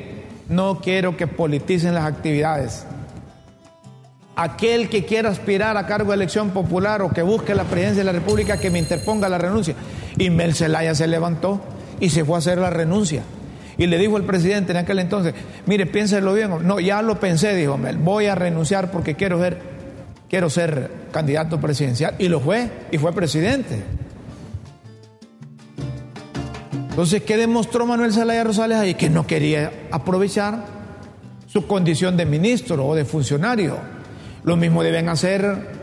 no 0.49 0.79
quiero 0.79 1.17
que 1.17 1.27
politicen 1.27 1.95
las 1.95 2.05
actividades 2.05 2.85
aquel 4.35 4.89
que 4.89 5.05
quiera 5.05 5.29
aspirar 5.29 5.77
a 5.77 5.85
cargo 5.85 6.11
de 6.11 6.15
elección 6.15 6.49
popular 6.51 7.01
o 7.01 7.09
que 7.09 7.21
busque 7.21 7.53
la 7.53 7.63
presidencia 7.63 8.01
de 8.03 8.05
la 8.05 8.11
República 8.11 8.57
que 8.57 8.69
me 8.69 8.79
interponga 8.79 9.29
la 9.29 9.37
renuncia. 9.37 9.75
Y 10.21 10.29
Mel 10.29 10.53
Zelaya 10.53 10.93
se 10.93 11.07
levantó 11.07 11.59
y 11.99 12.09
se 12.09 12.23
fue 12.23 12.35
a 12.35 12.37
hacer 12.37 12.59
la 12.59 12.69
renuncia. 12.69 13.23
Y 13.77 13.87
le 13.87 13.97
dijo 13.97 14.17
el 14.17 14.23
presidente 14.23 14.71
en 14.71 14.77
aquel 14.77 14.99
entonces, 14.99 15.33
mire, 15.65 15.87
piénselo 15.87 16.33
bien. 16.35 16.51
No, 16.67 16.79
ya 16.79 17.01
lo 17.01 17.19
pensé, 17.19 17.55
dijo 17.55 17.75
Mel, 17.77 17.97
voy 17.97 18.27
a 18.27 18.35
renunciar 18.35 18.91
porque 18.91 19.15
quiero 19.15 19.39
ser, 19.41 19.57
quiero 20.29 20.51
ser 20.51 20.91
candidato 21.11 21.59
presidencial. 21.59 22.13
Y 22.19 22.27
lo 22.27 22.39
fue, 22.39 22.69
y 22.91 22.99
fue 22.99 23.13
presidente. 23.13 23.81
Entonces, 26.89 27.23
¿qué 27.23 27.37
demostró 27.37 27.87
Manuel 27.87 28.13
Zelaya 28.13 28.43
Rosales 28.43 28.77
ahí? 28.77 28.93
Que 28.93 29.09
no 29.09 29.25
quería 29.25 29.71
aprovechar 29.89 30.65
su 31.47 31.65
condición 31.65 32.15
de 32.15 32.27
ministro 32.27 32.85
o 32.85 32.93
de 32.93 33.05
funcionario 33.05 33.77
lo 34.43 34.57
mismo 34.57 34.83
deben 34.83 35.09
hacer 35.09 35.80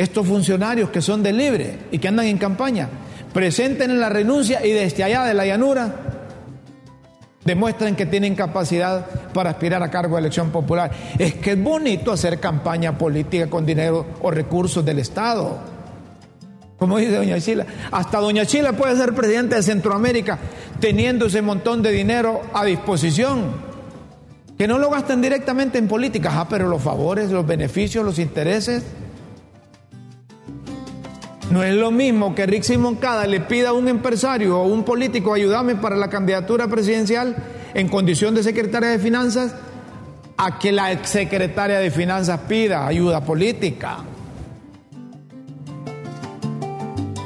estos 0.00 0.26
funcionarios 0.26 0.88
que 0.88 1.02
son 1.02 1.22
de 1.22 1.30
libre 1.30 1.78
y 1.90 1.98
que 1.98 2.08
andan 2.08 2.24
en 2.24 2.38
campaña, 2.38 2.88
presenten 3.34 4.00
la 4.00 4.08
renuncia 4.08 4.64
y 4.64 4.70
desde 4.70 5.04
allá 5.04 5.24
de 5.24 5.34
la 5.34 5.44
llanura 5.44 5.94
demuestren 7.44 7.94
que 7.94 8.06
tienen 8.06 8.34
capacidad 8.34 9.04
para 9.34 9.50
aspirar 9.50 9.82
a 9.82 9.90
cargo 9.90 10.16
de 10.16 10.20
elección 10.20 10.48
popular. 10.48 10.90
Es 11.18 11.34
que 11.34 11.52
es 11.52 11.62
bonito 11.62 12.12
hacer 12.12 12.40
campaña 12.40 12.96
política 12.96 13.50
con 13.50 13.66
dinero 13.66 14.06
o 14.22 14.30
recursos 14.30 14.82
del 14.82 15.00
Estado. 15.00 15.58
Como 16.78 16.96
dice 16.96 17.16
Doña 17.16 17.38
Chila, 17.38 17.66
hasta 17.90 18.20
Doña 18.20 18.46
Chila 18.46 18.72
puede 18.72 18.96
ser 18.96 19.14
presidente 19.14 19.56
de 19.56 19.62
Centroamérica 19.62 20.38
teniendo 20.80 21.26
ese 21.26 21.42
montón 21.42 21.82
de 21.82 21.92
dinero 21.92 22.40
a 22.54 22.64
disposición. 22.64 23.68
Que 24.56 24.66
no 24.66 24.78
lo 24.78 24.88
gasten 24.88 25.20
directamente 25.20 25.76
en 25.76 25.88
política, 25.88 26.30
ah, 26.40 26.46
pero 26.48 26.68
los 26.68 26.80
favores, 26.80 27.30
los 27.30 27.46
beneficios, 27.46 28.02
los 28.02 28.18
intereses. 28.18 28.82
No 31.50 31.64
es 31.64 31.74
lo 31.74 31.90
mismo 31.90 32.32
que 32.34 32.46
Rick 32.46 32.62
Simoncada 32.62 33.26
le 33.26 33.40
pida 33.40 33.70
a 33.70 33.72
un 33.72 33.88
empresario 33.88 34.60
o 34.60 34.66
un 34.66 34.84
político 34.84 35.34
ayudarme 35.34 35.74
para 35.74 35.96
la 35.96 36.08
candidatura 36.08 36.68
presidencial 36.68 37.34
en 37.74 37.88
condición 37.88 38.36
de 38.36 38.44
secretaria 38.44 38.90
de 38.90 39.00
finanzas 39.00 39.56
a 40.36 40.60
que 40.60 40.70
la 40.70 40.92
exsecretaria 40.92 41.80
de 41.80 41.90
finanzas 41.90 42.40
pida 42.48 42.86
ayuda 42.86 43.24
política. 43.24 43.98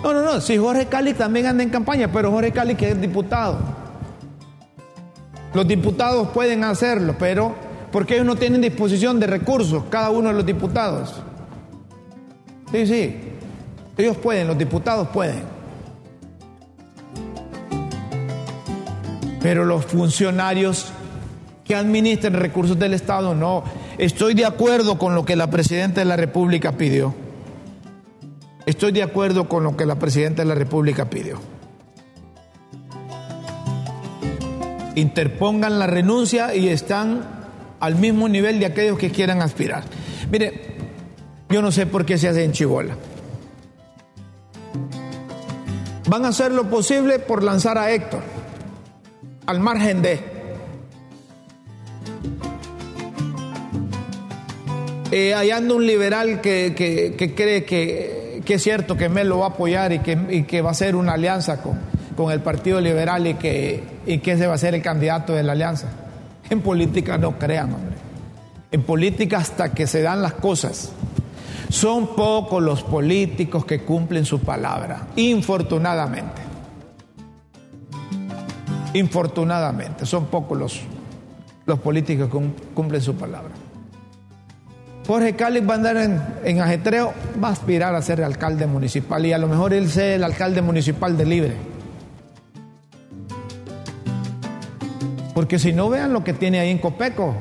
No, 0.02 0.14
no, 0.14 0.22
no, 0.22 0.40
si 0.40 0.56
Jorge 0.56 0.86
Cali 0.86 1.12
también 1.12 1.46
anda 1.46 1.62
en 1.62 1.70
campaña, 1.70 2.10
pero 2.10 2.30
Jorge 2.30 2.50
Cali 2.50 2.76
que 2.76 2.90
es 2.90 3.00
diputado. 3.00 3.58
Los 5.52 5.68
diputados 5.68 6.28
pueden 6.28 6.64
hacerlo, 6.64 7.14
pero 7.18 7.54
porque 7.92 8.14
ellos 8.14 8.26
no 8.26 8.36
tienen 8.36 8.62
disposición 8.62 9.20
de 9.20 9.26
recursos, 9.26 9.84
cada 9.90 10.08
uno 10.08 10.30
de 10.30 10.34
los 10.34 10.46
diputados. 10.46 11.22
Sí, 12.72 12.86
sí, 12.86 13.16
ellos 13.96 14.16
pueden, 14.16 14.46
los 14.48 14.58
diputados 14.58 15.08
pueden. 15.08 15.42
Pero 19.40 19.64
los 19.64 19.84
funcionarios 19.84 20.92
que 21.64 21.74
administran 21.74 22.34
recursos 22.34 22.78
del 22.78 22.94
Estado 22.94 23.34
no. 23.34 23.64
Estoy 23.98 24.34
de 24.34 24.44
acuerdo 24.44 24.98
con 24.98 25.14
lo 25.14 25.24
que 25.24 25.36
la 25.36 25.50
Presidenta 25.50 26.00
de 26.00 26.06
la 26.06 26.16
República 26.16 26.72
pidió. 26.72 27.14
Estoy 28.66 28.92
de 28.92 29.02
acuerdo 29.02 29.48
con 29.48 29.62
lo 29.62 29.76
que 29.76 29.86
la 29.86 29.98
Presidenta 29.98 30.42
de 30.42 30.48
la 30.48 30.54
República 30.54 31.08
pidió. 31.10 31.40
interpongan 34.94 35.78
la 35.78 35.86
renuncia 35.86 36.54
y 36.54 36.68
están 36.68 37.22
al 37.80 37.96
mismo 37.96 38.28
nivel 38.28 38.58
de 38.58 38.66
aquellos 38.66 38.98
que 38.98 39.10
quieran 39.10 39.42
aspirar. 39.42 39.84
Mire, 40.30 40.76
yo 41.48 41.62
no 41.62 41.72
sé 41.72 41.86
por 41.86 42.04
qué 42.04 42.18
se 42.18 42.28
hace 42.28 42.44
en 42.44 42.52
Chibola. 42.52 42.96
Van 46.08 46.24
a 46.24 46.28
hacer 46.28 46.52
lo 46.52 46.68
posible 46.68 47.18
por 47.18 47.42
lanzar 47.42 47.78
a 47.78 47.90
Héctor 47.90 48.20
al 49.46 49.60
margen 49.60 50.02
de. 50.02 50.20
Eh, 55.10 55.32
hallando 55.32 55.76
un 55.76 55.86
liberal 55.86 56.40
que, 56.40 56.74
cree 57.36 57.64
que, 57.64 58.42
es 58.46 58.62
cierto 58.62 58.96
que 58.96 59.08
Mel 59.08 59.28
lo 59.28 59.38
va 59.38 59.46
a 59.46 59.48
apoyar 59.50 59.92
y 59.92 60.00
que, 60.00 60.44
que 60.46 60.60
va 60.60 60.70
a 60.70 60.72
hacer 60.72 60.96
una 60.96 61.12
alianza 61.12 61.62
con, 61.62 61.78
con 62.16 62.32
el 62.32 62.40
Partido 62.40 62.80
Liberal 62.80 63.26
y 63.26 63.34
que, 63.34 63.82
y 64.06 64.18
que 64.18 64.32
ese 64.32 64.46
va 64.46 64.54
a 64.54 64.58
ser 64.58 64.74
el 64.74 64.82
candidato 64.82 65.32
de 65.32 65.42
la 65.42 65.52
alianza. 65.52 65.88
En 66.50 66.60
política 66.60 67.16
no 67.16 67.38
crean, 67.38 67.72
hombre. 67.74 67.94
En 68.72 68.82
política 68.82 69.38
hasta 69.38 69.72
que 69.72 69.86
se 69.86 70.02
dan 70.02 70.20
las 70.20 70.34
cosas. 70.34 70.90
Son 71.68 72.14
pocos 72.14 72.62
los 72.62 72.82
políticos 72.82 73.64
que 73.64 73.82
cumplen 73.82 74.24
su 74.24 74.40
palabra, 74.40 75.08
infortunadamente. 75.16 76.42
Infortunadamente, 78.94 80.06
son 80.06 80.26
pocos 80.26 80.58
los, 80.58 80.80
los 81.66 81.78
políticos 81.80 82.30
que 82.30 82.40
cumplen 82.74 83.00
su 83.00 83.14
palabra. 83.16 83.50
Jorge 85.06 85.34
Cáliz 85.34 85.68
va 85.68 85.74
a 85.74 85.76
andar 85.76 85.96
en, 85.98 86.22
en, 86.44 86.60
ajetreo, 86.60 87.12
va 87.42 87.48
a 87.48 87.52
aspirar 87.52 87.94
a 87.94 88.00
ser 88.00 88.22
alcalde 88.22 88.66
municipal 88.66 89.26
y 89.26 89.32
a 89.32 89.38
lo 89.38 89.48
mejor 89.48 89.74
él 89.74 89.90
sea 89.90 90.14
el 90.14 90.24
alcalde 90.24 90.62
municipal 90.62 91.16
de 91.16 91.26
Libre. 91.26 91.56
Porque 95.34 95.58
si 95.58 95.72
no 95.72 95.90
vean 95.90 96.12
lo 96.12 96.22
que 96.22 96.32
tiene 96.32 96.60
ahí 96.60 96.70
en 96.70 96.78
Copeco, 96.78 97.34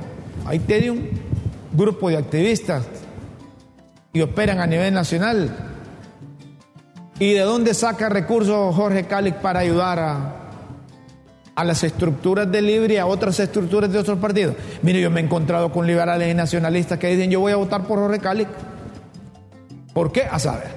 ahí 0.46 0.60
tiene 0.60 0.92
un 0.92 1.10
grupo 1.72 2.10
de 2.10 2.18
activistas 2.18 2.86
y 4.14 4.22
operan 4.22 4.60
a 4.60 4.68
nivel 4.68 4.94
nacional. 4.94 5.50
¿Y 7.20 7.34
de 7.34 7.42
dónde 7.42 7.74
saca 7.74 8.10
recursos 8.10 8.76
Jorge 8.76 9.06
Cáliz 9.06 9.34
para 9.36 9.60
ayudar 9.60 10.00
a, 11.56 11.64
las 11.64 11.84
estructuras 11.84 12.52
de 12.52 12.62
Libre 12.62 12.96
y 12.96 12.98
a 12.98 13.06
otras 13.06 13.40
estructuras 13.40 13.92
de 13.92 14.00
otros 14.00 14.20
partidos? 14.20 14.56
Mire, 14.84 15.02
yo 15.02 15.10
me 15.10 15.20
he 15.20 15.24
encontrado 15.24 15.72
con 15.72 15.88
liberales 15.88 16.32
y 16.32 16.34
nacionalistas 16.34 17.00
que 17.00 17.08
dicen 17.08 17.32
yo 17.32 17.40
voy 17.40 17.52
a 17.52 17.56
votar 17.56 17.86
por 17.86 18.00
Jorge 18.00 18.20
Cáliz. 18.20 18.48
¿Por 19.94 20.12
qué? 20.12 20.24
A 20.24 20.40
saber. 20.40 20.70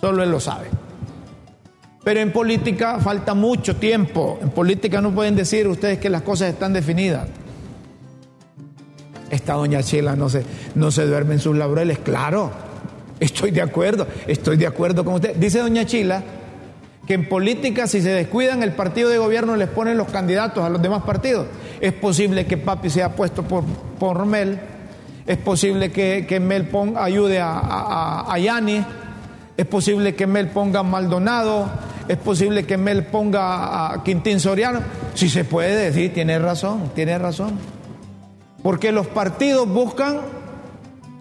Solo 0.00 0.22
él 0.22 0.30
lo 0.30 0.40
sabe. 0.40 0.68
Pero 2.02 2.20
en 2.20 2.32
política 2.32 2.98
falta 2.98 3.34
mucho 3.34 3.76
tiempo. 3.76 4.38
En 4.40 4.50
política 4.50 5.00
no 5.00 5.12
pueden 5.12 5.36
decir 5.36 5.68
ustedes 5.68 5.98
que 5.98 6.08
las 6.08 6.22
cosas 6.22 6.48
están 6.48 6.72
definidas. 6.72 7.28
Esta 9.30 9.54
doña 9.54 9.82
Chila 9.82 10.16
no 10.16 10.28
se, 10.28 10.44
no 10.74 10.90
se 10.90 11.06
duerme 11.06 11.34
en 11.34 11.40
sus 11.40 11.56
laureles, 11.56 11.98
claro. 11.98 12.50
Estoy 13.18 13.50
de 13.50 13.62
acuerdo, 13.62 14.06
estoy 14.26 14.56
de 14.56 14.66
acuerdo 14.66 15.04
con 15.04 15.14
usted. 15.14 15.36
Dice 15.36 15.60
doña 15.60 15.84
Chila 15.84 16.22
que 17.06 17.14
en 17.14 17.28
política 17.28 17.86
si 17.86 18.00
se 18.02 18.10
descuidan 18.10 18.62
el 18.62 18.72
partido 18.72 19.08
de 19.08 19.18
gobierno 19.18 19.56
les 19.56 19.68
ponen 19.68 19.96
los 19.96 20.08
candidatos 20.08 20.64
a 20.64 20.68
los 20.68 20.80
demás 20.80 21.02
partidos. 21.02 21.46
Es 21.80 21.92
posible 21.92 22.46
que 22.46 22.56
Papi 22.56 22.90
sea 22.90 23.14
puesto 23.14 23.42
por, 23.42 23.64
por 23.98 24.26
Mel, 24.26 24.60
es 25.26 25.38
posible 25.38 25.92
que, 25.92 26.40
Mel 26.40 26.68
ayude 26.96 27.40
a, 27.40 27.60
a, 27.60 28.36
es 29.56 29.66
posible 29.66 30.14
que 30.14 30.26
Mel 30.26 30.48
ponga 30.48 30.82
Maldonado, 30.82 31.70
es 32.08 32.16
posible 32.16 32.64
que 32.64 32.76
Mel 32.76 33.04
ponga 33.04 33.92
a 33.92 34.02
Quintín 34.02 34.40
Soriano. 34.40 34.80
Si 35.14 35.28
se 35.28 35.44
puede 35.44 35.76
decir, 35.76 36.14
tiene 36.14 36.38
razón, 36.38 36.90
tiene 36.94 37.18
razón. 37.18 37.58
Porque 38.62 38.92
los 38.92 39.06
partidos 39.06 39.68
buscan 39.68 40.20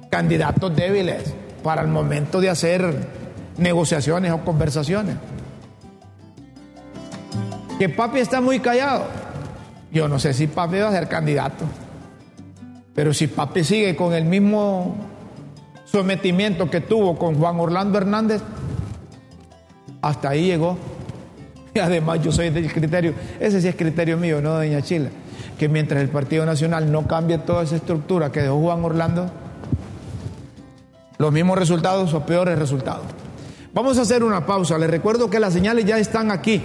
candidatos 0.10 0.75
débiles 0.75 1.34
para 1.63 1.82
el 1.82 1.88
momento 1.88 2.41
de 2.41 2.49
hacer 2.49 3.08
negociaciones 3.58 4.32
o 4.32 4.39
conversaciones. 4.39 5.15
Que 7.78 7.89
Papi 7.89 8.19
está 8.19 8.41
muy 8.41 8.60
callado. 8.60 9.06
Yo 9.91 10.08
no 10.08 10.19
sé 10.19 10.34
si 10.34 10.47
Papi 10.47 10.80
va 10.80 10.89
a 10.89 10.91
ser 10.91 11.08
candidato. 11.08 11.65
Pero 12.93 13.13
si 13.13 13.28
Papi 13.28 13.63
sigue 13.63 13.95
con 13.95 14.13
el 14.13 14.25
mismo 14.25 14.95
sometimiento 15.86 16.69
que 16.69 16.82
tuvo 16.82 17.17
con 17.17 17.36
Juan 17.36 17.60
Orlando 17.60 17.97
Hernández, 17.97 18.41
hasta 20.02 20.30
ahí 20.30 20.45
llegó. 20.47 20.78
Y 21.71 21.78
además 21.78 22.19
yo 22.23 22.32
soy 22.32 22.49
del 22.49 22.73
criterio, 22.73 23.13
ese 23.39 23.62
sí 23.62 23.67
es 23.67 23.75
criterio 23.75 24.17
mío, 24.17 24.41
no 24.41 24.56
Doña 24.56 24.82
Chila, 24.82 25.12
que 25.59 25.67
mientras 25.67 26.01
el 26.01 26.07
Partido 26.07 26.45
Nacional 26.45 26.89
no 26.89 27.05
cambie 27.05 27.37
toda 27.37 27.63
esa 27.63 27.75
estructura 27.75 28.31
que 28.31 28.41
dejó 28.41 28.61
Juan 28.61 28.83
Orlando, 28.83 29.29
los 31.17 31.33
mismos 31.33 31.59
resultados 31.59 32.13
o 32.13 32.25
peores 32.25 32.57
resultados. 32.57 33.05
Vamos 33.73 33.97
a 33.97 34.03
hacer 34.03 34.23
una 34.23 34.45
pausa. 34.45 34.77
Les 34.77 34.89
recuerdo 34.89 35.29
que 35.29 35.37
las 35.37 35.51
señales 35.51 35.83
ya 35.83 35.97
están 35.97 36.31
aquí. 36.31 36.63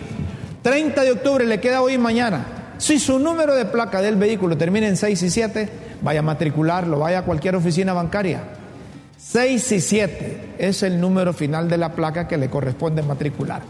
30 0.62 1.02
de 1.02 1.10
octubre 1.10 1.44
le 1.44 1.58
queda 1.58 1.82
hoy 1.82 1.94
y 1.94 1.98
mañana. 1.98 2.46
Si 2.78 3.00
su 3.00 3.18
número 3.18 3.56
de 3.56 3.64
placa 3.64 4.00
del 4.00 4.14
vehículo 4.14 4.56
termina 4.56 4.86
en 4.86 4.96
6 4.96 5.22
y 5.24 5.30
7, 5.30 5.68
vaya 6.00 6.20
a 6.20 6.22
matricularlo, 6.22 7.00
vaya 7.00 7.18
a 7.18 7.24
cualquier 7.24 7.56
oficina 7.56 7.92
bancaria. 7.92 8.42
6 9.18 9.72
y 9.72 9.80
7 9.80 10.54
es 10.58 10.84
el 10.84 11.00
número 11.00 11.32
final 11.32 11.68
de 11.68 11.78
la 11.78 11.92
placa 11.92 12.28
que 12.28 12.36
le 12.36 12.48
corresponde 12.48 13.02
matricular. 13.02 13.62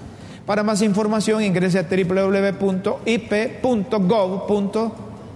Para 0.44 0.62
más 0.62 0.82
información 0.82 1.42
ingrese 1.42 1.78
a 1.78 1.88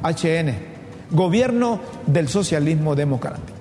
www.ip.gov.hn. 0.02 0.78
Gobierno 1.10 1.80
del 2.06 2.28
Socialismo 2.28 2.94
Democrático. 2.94 3.56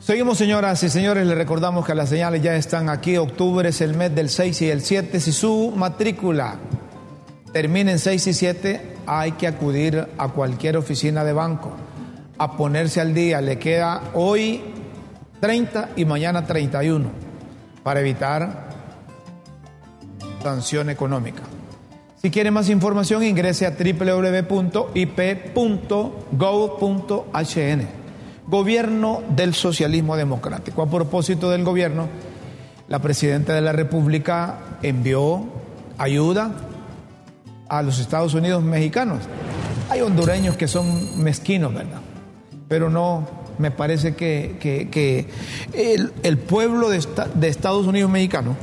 Seguimos, 0.00 0.38
señoras 0.38 0.82
y 0.84 0.88
señores, 0.88 1.26
les 1.26 1.36
recordamos 1.36 1.84
que 1.84 1.94
las 1.94 2.08
señales 2.08 2.40
ya 2.40 2.54
están 2.54 2.88
aquí. 2.88 3.16
Octubre 3.16 3.68
es 3.68 3.80
el 3.80 3.94
mes 3.94 4.14
del 4.14 4.30
6 4.30 4.62
y 4.62 4.70
el 4.70 4.80
7. 4.80 5.20
Si 5.20 5.32
su 5.32 5.72
matrícula 5.76 6.58
termina 7.52 7.90
en 7.90 7.98
6 7.98 8.28
y 8.28 8.32
7, 8.32 8.96
hay 9.04 9.32
que 9.32 9.48
acudir 9.48 10.06
a 10.16 10.28
cualquier 10.28 10.76
oficina 10.76 11.24
de 11.24 11.32
banco 11.32 11.72
a 12.38 12.56
ponerse 12.56 13.00
al 13.00 13.14
día. 13.14 13.40
Le 13.40 13.58
queda 13.58 14.02
hoy 14.14 14.62
30 15.40 15.90
y 15.96 16.04
mañana 16.04 16.46
31 16.46 17.10
para 17.82 18.00
evitar 18.00 18.68
sanción 20.42 20.90
económica. 20.90 21.42
Si 22.22 22.30
quiere 22.30 22.50
más 22.50 22.68
información, 22.70 23.22
ingrese 23.22 23.66
a 23.66 23.70
www.ip.gov.hn. 23.70 24.76
Gobierno 28.48 29.22
del 29.28 29.54
Socialismo 29.54 30.16
Democrático. 30.16 30.82
A 30.82 30.90
propósito 30.90 31.50
del 31.50 31.64
gobierno, 31.64 32.08
la 32.88 33.00
Presidenta 33.00 33.54
de 33.54 33.60
la 33.60 33.72
República 33.72 34.58
envió 34.82 35.44
ayuda 35.98 36.52
a 37.68 37.82
los 37.82 37.98
Estados 37.98 38.34
Unidos 38.34 38.62
mexicanos. 38.62 39.20
Hay 39.90 40.00
hondureños 40.00 40.56
que 40.56 40.68
son 40.68 41.22
mezquinos, 41.22 41.74
¿verdad? 41.74 42.00
Pero 42.68 42.90
no, 42.90 43.26
me 43.58 43.70
parece 43.70 44.14
que, 44.14 44.56
que- 44.60 45.28
el, 46.22 46.38
pueblo 46.38 46.90
de, 46.90 47.04
de 47.34 47.48
Estados 47.48 47.86
Unidos 47.86 48.10
mexicano 48.10 48.56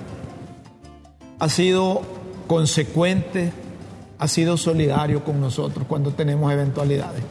ha 1.39 1.49
sido 1.49 2.01
consecuente, 2.47 3.51
ha 4.19 4.27
sido 4.27 4.57
solidario 4.57 5.23
con 5.23 5.39
nosotros 5.39 5.85
cuando 5.87 6.11
tenemos 6.11 6.51
eventualidades. 6.51 7.23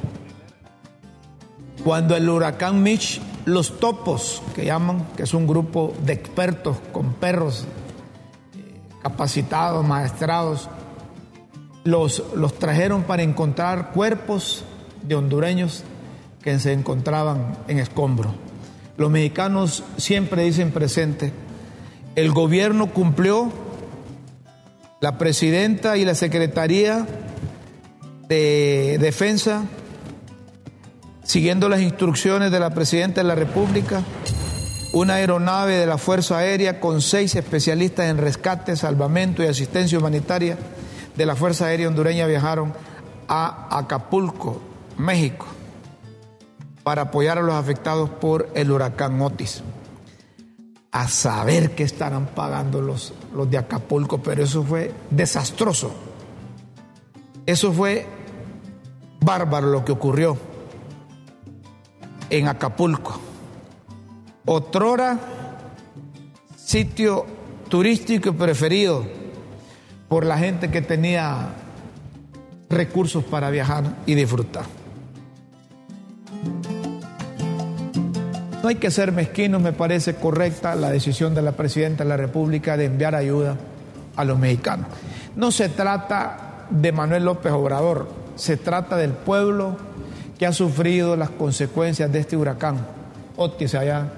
Cuando 1.85 2.17
el 2.17 2.29
huracán 2.29 2.83
Mitch, 2.83 3.21
los 3.45 3.79
topos 3.81 4.41
que 4.55 4.65
llaman, 4.65 5.07
que 5.17 5.25
es 5.25 5.35
un 5.35 5.47
grupo 5.47 5.93
de 6.05 6.13
expertos 6.13 6.77
con 6.93 7.15
perros 7.15 7.65
eh, 8.57 8.81
capacitados, 9.03 9.85
maestrados, 9.85 10.69
los, 11.85 12.23
los 12.37 12.55
trajeron 12.59 13.03
para 13.03 13.23
encontrar 13.25 13.91
cuerpos 13.91 14.65
de 15.03 15.17
hondureños 15.17 15.83
que 16.43 16.59
se 16.59 16.73
encontraban 16.73 17.57
en 17.69 17.79
escombro. 17.79 18.35
Los 18.97 19.11
mexicanos 19.11 19.85
siempre 19.97 20.45
dicen 20.45 20.71
presente, 20.71 21.33
el 22.15 22.33
gobierno 22.33 22.93
cumplió, 22.93 23.51
la 25.01 25.19
presidenta 25.19 25.97
y 25.97 26.05
la 26.05 26.15
secretaría 26.15 27.07
de 28.29 28.99
defensa, 29.01 29.65
siguiendo 31.25 31.69
las 31.69 31.81
instrucciones 31.81 32.53
de 32.53 32.61
la 32.61 32.71
presidenta 32.71 33.21
de 33.21 33.27
la 33.27 33.35
República, 33.35 34.03
una 34.93 35.15
aeronave 35.15 35.77
de 35.77 35.87
la 35.87 35.99
Fuerza 35.99 36.39
Aérea 36.39 36.79
con 36.79 37.01
seis 37.01 37.35
especialistas 37.35 38.07
en 38.11 38.19
rescate, 38.19 38.77
salvamento 38.77 39.43
y 39.43 39.47
asistencia 39.47 39.99
humanitaria 39.99 40.57
de 41.17 41.27
la 41.27 41.35
Fuerza 41.35 41.67
Aérea 41.67 41.89
hondureña 41.89 42.27
viajaron 42.27 42.73
a 43.27 43.77
Acapulco, 43.77 44.61
México, 44.99 45.47
para 46.83 47.03
apoyar 47.03 47.39
a 47.39 47.43
los 47.43 47.55
afectados 47.55 48.11
por 48.11 48.49
el 48.55 48.71
huracán 48.71 49.21
Otis. 49.21 49.63
A 50.91 51.09
saber 51.09 51.75
qué 51.75 51.85
estarán 51.85 52.27
pagando 52.27 52.83
los, 52.83 53.15
los 53.35 53.51
de 53.51 53.59
Acapulco, 53.59 54.19
pero 54.19 54.45
eso 54.45 54.63
fue 54.63 54.93
desastroso. 55.11 55.93
Eso 57.47 57.73
fue 57.73 58.07
bárbaro 59.21 59.69
lo 59.69 59.85
que 59.85 59.93
ocurrió 59.93 60.37
en 62.29 62.49
Acapulco. 62.49 63.19
Otrora 64.45 65.19
sitio 66.57 67.27
turístico 67.69 68.33
preferido 68.33 69.05
por 70.09 70.27
la 70.27 70.39
gente 70.39 70.71
que 70.71 70.83
tenía 70.83 71.55
recursos 72.69 73.25
para 73.25 73.51
viajar 73.51 73.97
y 74.07 74.15
disfrutar. 74.15 74.82
No 78.63 78.69
hay 78.69 78.77
que 78.77 78.91
ser 78.91 79.11
mezquinos, 79.13 79.61
me 79.61 79.73
parece 79.73 80.15
correcta 80.15 80.77
la 80.77 80.91
decisión 80.91 81.35
de 81.35 81.43
la 81.43 81.53
Presidenta 81.53 82.05
de 82.05 82.09
la 82.09 82.17
República 82.17 82.77
de 82.77 82.85
enviar 82.85 83.15
ayuda 83.15 83.57
a 84.15 84.25
los 84.25 84.39
mexicanos. 84.39 84.87
No 85.35 85.51
se 85.51 85.69
trata 85.69 86.67
de 86.71 86.93
Manuel 86.93 87.25
López 87.25 87.53
Obrador, 87.53 88.09
se 88.37 88.57
trata 88.57 88.97
del 88.97 89.11
pueblo 89.11 89.77
que 90.39 90.47
ha 90.47 90.53
sufrido 90.53 91.17
las 91.17 91.31
consecuencias 91.31 92.13
de 92.13 92.21
este 92.21 92.37
huracán 92.37 92.87
Otis 93.37 93.75
allá 93.75 94.13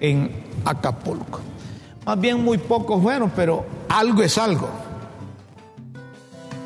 en 0.00 0.30
Acapulco. 0.64 1.40
Más 2.06 2.20
bien 2.20 2.42
muy 2.42 2.58
pocos 2.58 3.02
fueron, 3.02 3.30
pero 3.36 3.64
algo 3.88 4.22
es 4.22 4.38
algo. 4.38 4.68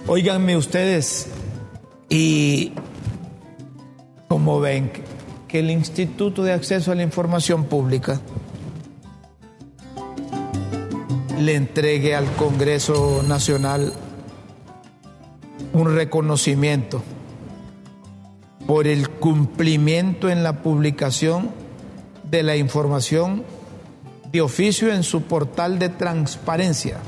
Óiganme 0.07 0.57
ustedes, 0.57 1.29
y 2.09 2.73
como 4.29 4.61
ven 4.61 4.93
que 5.57 5.61
el 5.61 5.71
Instituto 5.71 6.45
de 6.45 6.53
Acceso 6.53 6.93
a 6.93 6.95
la 6.95 7.03
Información 7.03 7.65
Pública 7.65 8.21
le 11.41 11.55
entregue 11.55 12.15
al 12.15 12.31
Congreso 12.33 13.23
Nacional 13.27 13.95
un 15.73 15.95
reconocimiento 15.95 17.03
por 18.67 18.87
el 18.87 19.09
cumplimiento 19.09 20.29
en 20.29 20.43
la 20.43 20.63
publicación 20.63 21.49
de 22.31 22.43
la 22.43 22.57
información 22.57 23.43
de 24.31 24.43
oficio 24.43 24.93
en 24.93 25.05
su 25.05 25.23
portal 25.23 25.79
de 25.79 25.89
transparencia. 25.89 26.99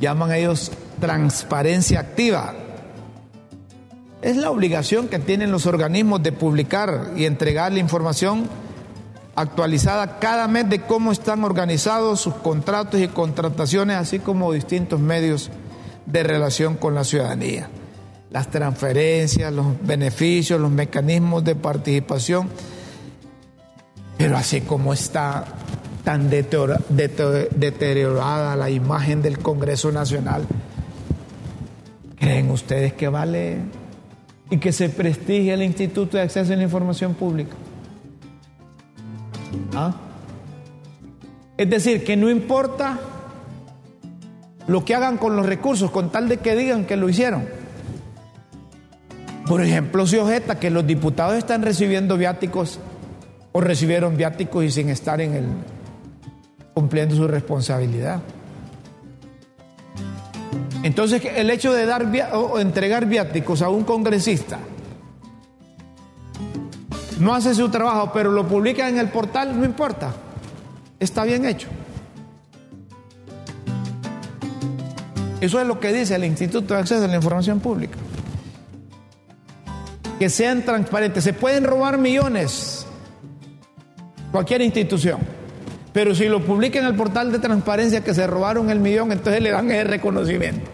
Llaman 0.00 0.32
ellos 0.32 0.72
transparencia 0.98 2.00
activa. 2.00 2.56
Es 4.22 4.36
la 4.36 4.50
obligación 4.50 5.08
que 5.08 5.18
tienen 5.18 5.52
los 5.52 5.66
organismos 5.66 6.22
de 6.22 6.32
publicar 6.32 7.12
y 7.16 7.24
entregar 7.24 7.72
la 7.72 7.78
información 7.78 8.48
actualizada 9.36 10.18
cada 10.18 10.48
mes 10.48 10.68
de 10.68 10.80
cómo 10.80 11.12
están 11.12 11.44
organizados 11.44 12.20
sus 12.20 12.34
contratos 12.34 13.00
y 13.00 13.06
contrataciones, 13.08 13.96
así 13.96 14.18
como 14.18 14.52
distintos 14.52 14.98
medios 14.98 15.50
de 16.06 16.24
relación 16.24 16.74
con 16.74 16.94
la 16.96 17.04
ciudadanía. 17.04 17.68
Las 18.30 18.50
transferencias, 18.50 19.52
los 19.52 19.66
beneficios, 19.86 20.60
los 20.60 20.70
mecanismos 20.72 21.44
de 21.44 21.54
participación. 21.54 22.48
Pero 24.18 24.36
así 24.36 24.62
como 24.62 24.92
está 24.92 25.44
tan 26.02 26.28
deteriora- 26.28 26.80
dete- 26.88 27.48
deteriorada 27.54 28.56
la 28.56 28.68
imagen 28.68 29.22
del 29.22 29.38
Congreso 29.38 29.92
Nacional, 29.92 30.44
¿creen 32.18 32.50
ustedes 32.50 32.92
que 32.94 33.08
vale 33.08 33.58
y 34.50 34.58
que 34.58 34.72
se 34.72 34.88
prestigie 34.88 35.52
el 35.52 35.62
Instituto 35.62 36.16
de 36.16 36.22
Acceso 36.22 36.52
a 36.52 36.56
la 36.56 36.62
Información 36.62 37.14
Pública? 37.14 37.54
¿Ah? 39.74 39.94
Es 41.56 41.68
decir, 41.68 42.04
que 42.04 42.16
no 42.16 42.30
importa 42.30 42.98
lo 44.66 44.84
que 44.84 44.94
hagan 44.94 45.16
con 45.16 45.36
los 45.36 45.46
recursos, 45.46 45.90
con 45.90 46.10
tal 46.10 46.28
de 46.28 46.38
que 46.38 46.54
digan 46.54 46.84
que 46.84 46.96
lo 46.96 47.08
hicieron. 47.08 47.46
Por 49.46 49.62
ejemplo, 49.62 50.06
se 50.06 50.20
objeta 50.20 50.60
que 50.60 50.70
los 50.70 50.86
diputados 50.86 51.36
están 51.36 51.62
recibiendo 51.62 52.16
viáticos 52.16 52.78
o 53.52 53.60
recibieron 53.60 54.16
viáticos 54.16 54.64
y 54.64 54.70
sin 54.70 54.90
estar 54.90 55.20
en 55.20 55.34
el 55.34 55.46
cumpliendo 56.74 57.16
su 57.16 57.26
responsabilidad. 57.26 58.20
Entonces, 60.82 61.22
el 61.24 61.50
hecho 61.50 61.72
de 61.72 61.86
dar 61.86 62.06
o 62.32 62.58
entregar 62.58 63.06
viáticos 63.06 63.62
a 63.62 63.68
un 63.68 63.84
congresista 63.84 64.58
no 67.18 67.34
hace 67.34 67.54
su 67.54 67.68
trabajo, 67.68 68.12
pero 68.12 68.30
lo 68.30 68.46
publica 68.46 68.88
en 68.88 68.98
el 68.98 69.08
portal, 69.08 69.58
no 69.58 69.64
importa. 69.64 70.14
Está 71.00 71.24
bien 71.24 71.44
hecho. 71.44 71.68
Eso 75.40 75.60
es 75.60 75.66
lo 75.66 75.78
que 75.78 75.92
dice 75.92 76.14
el 76.14 76.24
Instituto 76.24 76.74
de 76.74 76.80
Acceso 76.80 77.04
a 77.04 77.08
la 77.08 77.16
Información 77.16 77.60
Pública. 77.60 77.96
Que 80.18 80.28
sean 80.28 80.64
transparentes. 80.64 81.22
Se 81.22 81.32
pueden 81.32 81.64
robar 81.64 81.98
millones, 81.98 82.86
cualquier 84.32 84.62
institución. 84.62 85.37
Pero 85.98 86.14
si 86.14 86.28
lo 86.28 86.40
publica 86.40 86.78
en 86.78 86.84
el 86.84 86.94
portal 86.94 87.32
de 87.32 87.40
transparencia 87.40 88.04
que 88.04 88.14
se 88.14 88.24
robaron 88.24 88.70
el 88.70 88.78
millón, 88.78 89.10
entonces 89.10 89.42
le 89.42 89.50
dan 89.50 89.68
ese 89.72 89.82
reconocimiento. 89.82 90.70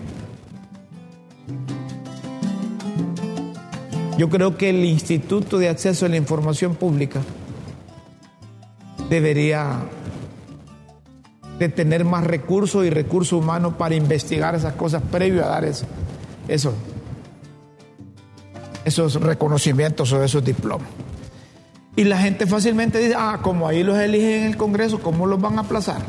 Yo 4.18 4.28
creo 4.28 4.58
que 4.58 4.68
el 4.68 4.84
Instituto 4.84 5.56
de 5.56 5.70
Acceso 5.70 6.04
a 6.04 6.10
la 6.10 6.18
Información 6.18 6.74
Pública 6.74 7.22
debería 9.08 9.78
de 11.58 11.70
tener 11.70 12.04
más 12.04 12.24
recursos 12.24 12.84
y 12.84 12.90
recursos 12.90 13.32
humanos 13.32 13.76
para 13.78 13.94
investigar 13.94 14.54
esas 14.54 14.74
cosas 14.74 15.02
previo 15.10 15.42
a 15.42 15.48
dar 15.48 15.64
eso, 15.64 15.86
eso- 16.48 16.74
esos 18.84 19.14
reconocimientos 19.14 20.12
o 20.12 20.22
esos 20.22 20.44
diplomas. 20.44 20.88
Y 21.96 22.04
la 22.04 22.18
gente 22.18 22.46
fácilmente 22.46 22.98
dice, 22.98 23.14
ah, 23.16 23.38
como 23.40 23.68
ahí 23.68 23.84
los 23.84 23.96
eligen 23.96 24.30
en 24.30 24.44
el 24.48 24.56
Congreso, 24.56 25.00
¿cómo 25.00 25.26
los 25.26 25.40
van 25.40 25.58
a 25.58 25.62
aplazar? 25.62 26.02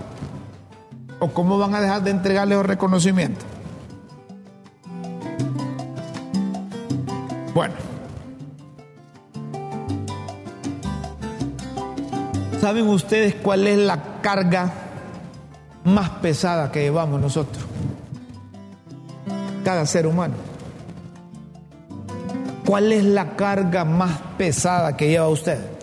¿O 1.20 1.30
cómo 1.30 1.60
van 1.60 1.76
a 1.76 1.82
dejar 1.82 2.04
de 2.04 2.12
entregarles 2.12 2.58
los 2.58 2.66
reconocimientos? 2.66 3.46
Bueno. 7.54 7.76
¿Saben 12.60 12.88
ustedes 12.88 13.36
cuál 13.36 13.68
es 13.68 13.78
la 13.78 14.22
carga 14.22 14.74
más 15.84 16.10
pesada 16.10 16.72
que 16.72 16.82
llevamos 16.82 17.22
nosotros? 17.22 17.64
Cada 19.64 19.86
ser 19.86 20.08
humano. 20.08 20.34
¿Cuál 22.66 22.92
es 22.92 23.04
la 23.04 23.36
carga 23.36 23.86
más 23.86 24.20
pesada 24.40 24.98
que 24.98 25.10
lleva 25.10 25.30
usted? 25.30 25.75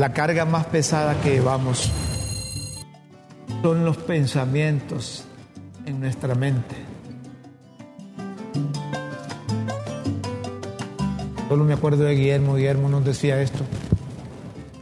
La 0.00 0.14
carga 0.14 0.46
más 0.46 0.64
pesada 0.64 1.20
que 1.20 1.32
llevamos 1.32 1.90
son 3.60 3.84
los 3.84 3.98
pensamientos 3.98 5.26
en 5.84 6.00
nuestra 6.00 6.34
mente. 6.34 6.74
Solo 11.50 11.64
me 11.64 11.74
acuerdo 11.74 12.04
de 12.04 12.14
Guillermo. 12.14 12.54
Guillermo 12.54 12.88
nos 12.88 13.04
decía 13.04 13.42
esto. 13.42 13.62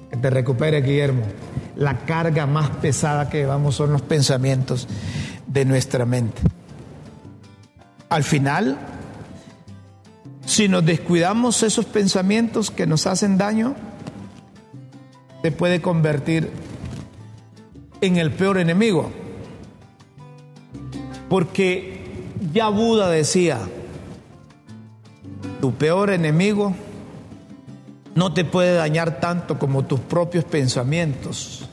Que 0.09 0.19
te 0.19 0.31
recupere, 0.31 0.83
Guillermo. 0.83 1.25
La 1.75 1.99
carga 2.05 2.47
más 2.47 2.71
pesada 2.77 3.29
que 3.29 3.39
llevamos 3.39 3.75
son 3.75 3.91
los 3.91 4.03
pensamientos 4.03 4.87
de 5.49 5.65
nuestra 5.65 6.07
mente. 6.07 6.41
Al 8.09 8.23
final, 8.23 8.79
si 10.47 10.69
nos 10.69 10.87
descuidamos 10.87 11.65
esos 11.65 11.87
pensamientos 11.87 12.71
que 12.71 12.87
nos 12.87 13.09
hacen 13.09 13.37
daño, 13.37 13.75
se 15.43 15.53
puede 15.53 15.81
convertir 15.81 16.51
en 18.01 18.17
el 18.17 18.31
peor 18.31 18.59
enemigo. 18.59 19.11
Porque 21.29 22.01
ya 22.53 22.69
Buda 22.69 23.11
decía, 23.11 23.59
tu 25.61 25.75
peor 25.75 26.11
enemigo 26.11 26.75
no 28.15 28.33
te 28.33 28.45
puede 28.45 28.75
dañar 28.75 29.21
tanto 29.21 29.59
como 29.59 29.85
tus 29.85 30.01
propios 30.01 30.45
pensamientos. 30.45 31.69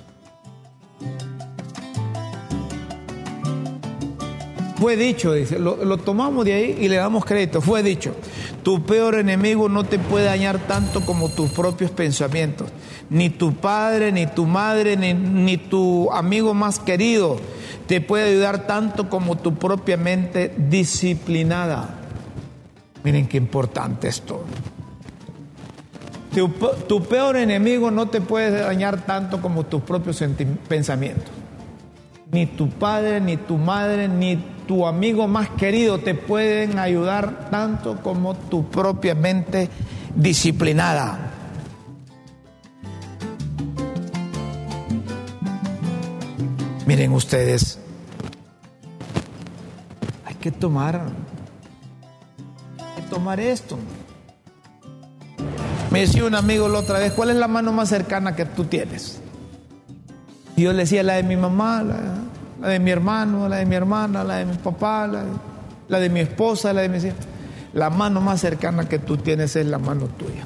Fue 4.77 4.97
dicho, 4.97 5.31
dice, 5.33 5.57
lo, 5.57 5.83
lo, 5.83 5.97
tomamos 5.97 6.43
de 6.45 6.53
ahí 6.53 6.77
y 6.81 6.89
le 6.89 6.97
damos 6.97 7.23
crédito. 7.23 7.61
Fue 7.61 7.81
dicho, 7.81 8.13
tu 8.61 8.83
peor 8.83 9.15
enemigo 9.15 9.69
no 9.69 9.85
te 9.85 9.97
puede 9.97 10.25
dañar 10.25 10.59
tanto 10.67 11.05
como 11.05 11.29
tus 11.29 11.49
propios 11.51 11.91
pensamientos. 11.91 12.67
Ni 13.09 13.29
tu 13.29 13.53
padre, 13.53 14.11
ni 14.11 14.25
tu 14.27 14.45
madre, 14.45 14.95
ni, 14.97 15.57
tu 15.57 16.11
amigo 16.11 16.53
más 16.53 16.79
querido 16.79 17.37
te 17.87 18.01
puede 18.01 18.31
ayudar 18.31 18.65
tanto 18.65 19.09
como 19.09 19.37
tu 19.37 19.55
propia 19.55 19.95
mente 19.95 20.53
disciplinada. 20.57 21.99
Miren 23.03 23.27
qué 23.27 23.37
importante 23.37 24.07
esto. 24.07 24.43
Tu, 26.33 26.49
tu 26.87 27.03
peor 27.03 27.37
enemigo 27.37 27.91
no 27.91 28.07
te 28.07 28.21
puede 28.21 28.61
dañar 28.61 29.05
tanto 29.05 29.41
como 29.41 29.65
tus 29.65 29.83
propios 29.83 30.23
pensamientos. 30.67 31.29
Ni 32.31 32.47
tu 32.47 32.69
padre, 32.69 33.21
ni 33.21 33.37
tu 33.37 33.57
madre, 33.57 34.07
ni 34.07 34.37
tu 34.67 34.87
amigo 34.87 35.27
más 35.27 35.49
querido 35.49 35.99
te 35.99 36.15
pueden 36.15 36.79
ayudar 36.79 37.49
tanto 37.51 38.01
como 38.01 38.33
tu 38.35 38.65
propia 38.65 39.13
mente 39.13 39.69
disciplinada. 40.15 41.34
Miren 46.85 47.13
ustedes, 47.13 47.79
hay 50.23 50.35
que 50.35 50.51
tomar, 50.51 51.07
hay 52.77 53.01
que 53.01 53.09
tomar 53.09 53.39
esto. 53.39 53.79
Me 55.89 56.01
decía 56.01 56.25
un 56.25 56.35
amigo 56.35 56.67
la 56.69 56.79
otra 56.79 56.99
vez, 56.99 57.13
¿cuál 57.13 57.31
es 57.31 57.37
la 57.37 57.47
mano 57.47 57.71
más 57.71 57.89
cercana 57.89 58.35
que 58.35 58.45
tú 58.45 58.65
tienes? 58.65 59.19
Y 60.55 60.63
yo 60.63 60.73
le 60.73 60.79
decía 60.79 61.01
la 61.01 61.15
de 61.15 61.23
mi 61.23 61.35
mamá, 61.35 61.81
la, 61.81 61.95
la 62.61 62.69
de 62.69 62.79
mi 62.79 62.91
hermano, 62.91 63.49
la 63.49 63.57
de 63.57 63.65
mi 63.65 63.75
hermana, 63.75 64.23
la 64.23 64.35
de 64.35 64.45
mi 64.45 64.55
papá, 64.55 65.07
la 65.07 65.23
de, 65.23 65.31
la 65.87 65.99
de 65.99 66.09
mi 66.09 66.19
esposa, 66.19 66.71
la 66.71 66.81
de 66.81 66.89
mi 66.89 66.97
hija. 66.97 67.15
La 67.73 67.89
mano 67.89 68.21
más 68.21 68.41
cercana 68.41 68.87
que 68.87 68.99
tú 68.99 69.17
tienes 69.17 69.55
es 69.55 69.65
la 69.65 69.79
mano 69.79 70.05
tuya. 70.07 70.45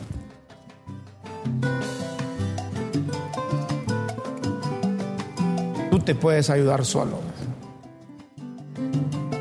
Te 6.10 6.16
puedes 6.16 6.50
ayudar 6.50 6.86
solo. 6.86 7.20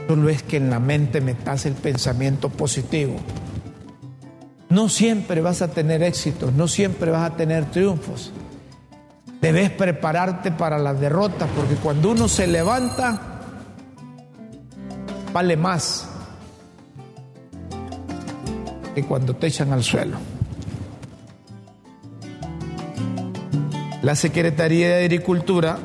Solo 0.07 0.29
es 0.29 0.43
que 0.43 0.59
en 0.59 0.69
la 0.69 0.79
mente 0.79 1.23
metas 1.23 1.65
el 1.65 1.73
pensamiento 1.73 2.51
positivo. 2.51 3.17
No 4.69 4.91
siempre 4.91 5.41
vas 5.41 5.63
a 5.63 5.69
tener 5.69 6.03
éxitos, 6.03 6.53
no 6.53 6.69
siempre 6.69 7.11
vas 7.11 7.33
a 7.33 7.37
tener 7.39 7.65
triunfos. 7.71 8.35
Debes 9.41 9.71
prepararte 9.71 10.53
para 10.53 10.77
las 10.77 11.01
derrotas, 11.01 11.49
porque 11.57 11.77
cuando 11.77 12.11
uno 12.11 12.29
se 12.29 12.47
levanta, 12.47 13.19
vale 15.33 15.57
más 15.57 16.07
que 18.95 19.07
cuando 19.07 19.35
te 19.35 19.47
echan 19.47 19.73
al 19.73 19.83
suelo. 19.83 20.19
La 24.03 24.15
Secretaría 24.15 24.89
de 24.89 25.05
Agricultura 25.05 25.79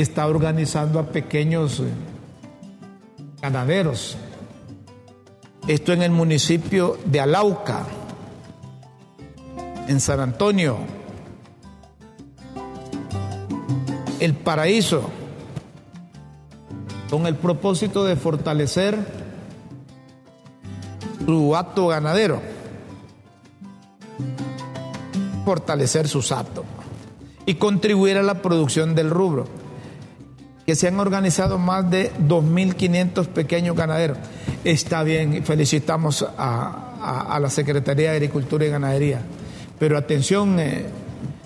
está 0.00 0.26
organizando 0.26 0.98
a 0.98 1.06
pequeños 1.06 1.80
ganaderos. 3.40 4.16
Esto 5.68 5.92
en 5.92 6.02
el 6.02 6.10
municipio 6.10 6.98
de 7.04 7.20
Alauca, 7.20 7.86
en 9.86 10.00
San 10.00 10.18
Antonio, 10.18 10.78
el 14.18 14.34
paraíso, 14.34 15.08
con 17.08 17.26
el 17.26 17.36
propósito 17.36 18.04
de 18.04 18.16
fortalecer 18.16 18.98
su 21.24 21.54
acto 21.54 21.86
ganadero, 21.86 22.42
fortalecer 25.44 26.08
sus 26.08 26.32
actos 26.32 26.64
y 27.46 27.54
contribuir 27.54 28.16
a 28.16 28.22
la 28.22 28.42
producción 28.42 28.96
del 28.96 29.10
rubro, 29.10 29.46
que 30.66 30.74
se 30.74 30.88
han 30.88 30.98
organizado 30.98 31.58
más 31.58 31.90
de 31.90 32.12
2.500 32.14 33.26
pequeños 33.28 33.76
ganaderos. 33.76 34.18
Está 34.64 35.02
bien, 35.02 35.44
felicitamos 35.44 36.26
a, 36.36 37.38
la 37.40 37.50
Secretaría 37.50 38.10
de 38.10 38.16
Agricultura 38.16 38.64
y 38.64 38.70
Ganadería, 38.70 39.20
pero 39.78 39.98
atención, 39.98 40.58
eh, 40.58 40.86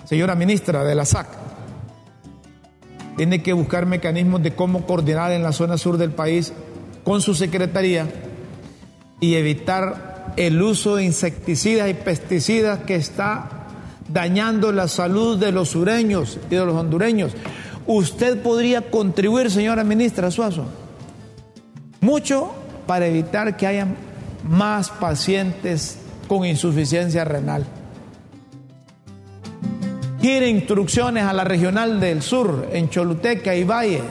señora 0.05 0.33
ministra 0.35 0.85
de 0.85 0.95
la 0.95 1.03
SAC, 1.03 1.27
tiene 3.17 3.43
que 3.43 3.51
buscar 3.51 3.85
mecanismos 3.85 4.41
de 4.41 4.55
cómo 4.55 4.87
coordinar 4.87 5.33
en 5.33 5.43
la 5.43 5.51
zona 5.51 5.77
sur 5.77 5.97
del 5.97 6.11
país 6.11 6.53
con 7.03 7.21
su 7.21 7.35
secretaría 7.35 8.07
y 9.19 9.35
evitar 9.35 10.33
el 10.37 10.61
uso 10.61 10.95
de 10.95 11.03
insecticidas 11.03 11.89
y 11.89 11.93
pesticidas 11.93 12.79
que 12.83 12.95
está 12.95 13.49
dañando 14.07 14.71
la 14.71 14.87
salud 14.87 15.37
de 15.37 15.51
los 15.51 15.69
sureños 15.69 16.39
y 16.49 16.55
de 16.55 16.65
los 16.65 16.75
hondureños. 16.75 17.33
Usted 17.91 18.43
podría 18.43 18.91
contribuir, 18.91 19.49
señora 19.49 19.83
ministra 19.83 20.29
Suazo, 20.29 20.65
mucho 22.01 22.51
para 22.85 23.07
evitar 23.07 23.57
que 23.57 23.65
haya 23.65 23.87
más 24.47 24.91
pacientes 24.91 25.97
con 26.27 26.45
insuficiencia 26.45 27.25
renal. 27.25 27.65
Quiere 30.21 30.49
instrucciones 30.49 31.23
a 31.23 31.33
la 31.33 31.43
regional 31.43 31.99
del 31.99 32.21
sur, 32.21 32.69
en 32.71 32.91
Choluteca 32.91 33.55
y 33.55 33.63
Valle, 33.63 34.03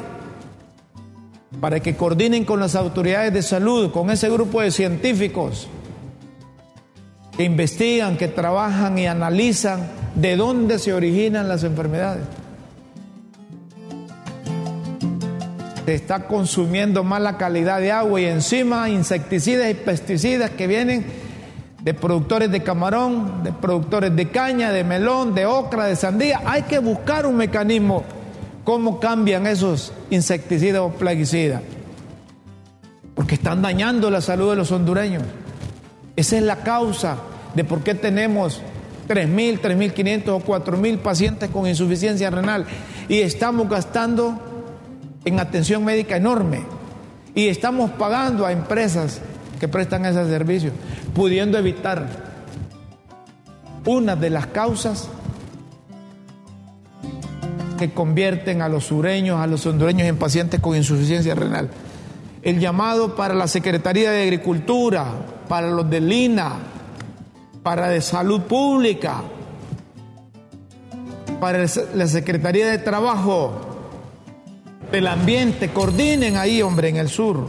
para 1.60 1.78
que 1.78 1.94
coordinen 1.94 2.44
con 2.44 2.58
las 2.58 2.74
autoridades 2.74 3.32
de 3.32 3.42
salud, 3.42 3.92
con 3.92 4.10
ese 4.10 4.29
grupo 4.29 4.60
de 4.60 4.72
científicos 4.72 5.68
que 7.37 7.44
investigan, 7.44 8.16
que 8.16 8.26
trabajan 8.26 8.98
y 8.98 9.06
analizan 9.06 9.88
de 10.16 10.37
dónde 10.37 10.81
se 10.81 10.92
originan 10.92 11.46
las 11.46 11.62
enfermedades. 11.62 12.24
Se 15.88 15.94
está 15.94 16.26
consumiendo 16.26 17.02
mala 17.02 17.38
calidad 17.38 17.80
de 17.80 17.90
agua 17.90 18.20
y 18.20 18.26
encima 18.26 18.90
insecticidas 18.90 19.70
y 19.70 19.72
pesticidas 19.72 20.50
que 20.50 20.66
vienen 20.66 21.06
de 21.82 21.94
productores 21.94 22.50
de 22.50 22.62
camarón, 22.62 23.42
de 23.42 23.54
productores 23.54 24.14
de 24.14 24.28
caña, 24.28 24.70
de 24.70 24.84
melón, 24.84 25.34
de 25.34 25.46
ocra, 25.46 25.86
de 25.86 25.96
sandía. 25.96 26.42
Hay 26.44 26.64
que 26.64 26.78
buscar 26.78 27.24
un 27.24 27.38
mecanismo 27.38 28.04
cómo 28.64 29.00
cambian 29.00 29.46
esos 29.46 29.94
insecticidas 30.10 30.82
o 30.82 30.90
plaguicidas. 30.90 31.62
Porque 33.14 33.36
están 33.36 33.62
dañando 33.62 34.10
la 34.10 34.20
salud 34.20 34.50
de 34.50 34.56
los 34.56 34.70
hondureños. 34.70 35.22
Esa 36.16 36.36
es 36.36 36.42
la 36.42 36.56
causa 36.56 37.16
de 37.54 37.64
por 37.64 37.82
qué 37.82 37.94
tenemos 37.94 38.60
3.000, 39.08 39.62
3.500 39.62 40.28
o 40.28 40.40
4.000 40.40 40.98
pacientes 40.98 41.48
con 41.48 41.66
insuficiencia 41.66 42.28
renal 42.28 42.66
y 43.08 43.20
estamos 43.20 43.70
gastando 43.70 44.48
en 45.29 45.40
atención 45.40 45.85
médica 45.85 46.16
enorme 46.16 46.62
y 47.35 47.48
estamos 47.48 47.90
pagando 47.92 48.46
a 48.46 48.52
empresas 48.52 49.20
que 49.60 49.68
prestan 49.68 50.04
ese 50.04 50.26
servicio, 50.29 50.72
pudiendo 51.14 51.58
evitar 51.58 52.06
una 53.85 54.16
de 54.16 54.31
las 54.31 54.46
causas 54.48 55.08
que 57.79 57.92
convierten 57.92 58.60
a 58.60 58.68
los 58.68 58.85
sureños, 58.85 59.40
a 59.40 59.46
los 59.46 59.64
hondureños 59.66 60.08
en 60.08 60.16
pacientes 60.16 60.60
con 60.60 60.76
insuficiencia 60.76 61.35
renal. 61.35 61.70
El 62.42 62.58
llamado 62.58 63.14
para 63.14 63.35
la 63.35 63.46
Secretaría 63.46 64.10
de 64.10 64.22
Agricultura, 64.22 65.06
para 65.48 65.70
los 65.70 65.88
de 65.88 66.00
Lina, 66.00 66.54
para 67.62 67.88
de 67.88 68.00
Salud 68.00 68.42
Pública, 68.42 69.22
para 71.40 71.66
la 71.94 72.06
Secretaría 72.06 72.66
de 72.66 72.79
Trabajo, 72.79 73.67
del 74.90 75.06
Ambiente, 75.06 75.70
coordinen 75.70 76.36
ahí, 76.36 76.62
hombre, 76.62 76.88
en 76.88 76.96
el 76.96 77.08
sur. 77.08 77.46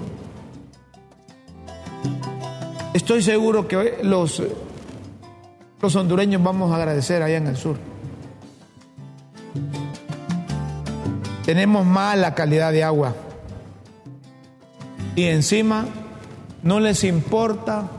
Estoy 2.93 3.23
seguro 3.23 3.67
que 3.67 3.99
los, 4.03 4.41
los 5.81 5.95
hondureños 5.95 6.43
vamos 6.43 6.71
a 6.71 6.75
agradecer 6.75 7.21
allá 7.21 7.37
en 7.37 7.47
el 7.47 7.57
sur. 7.57 7.77
Tenemos 11.45 11.85
mala 11.85 12.35
calidad 12.35 12.71
de 12.71 12.83
agua. 12.83 13.15
Y 15.15 15.23
encima 15.25 15.85
no 16.61 16.79
les 16.79 17.03
importa 17.03 17.89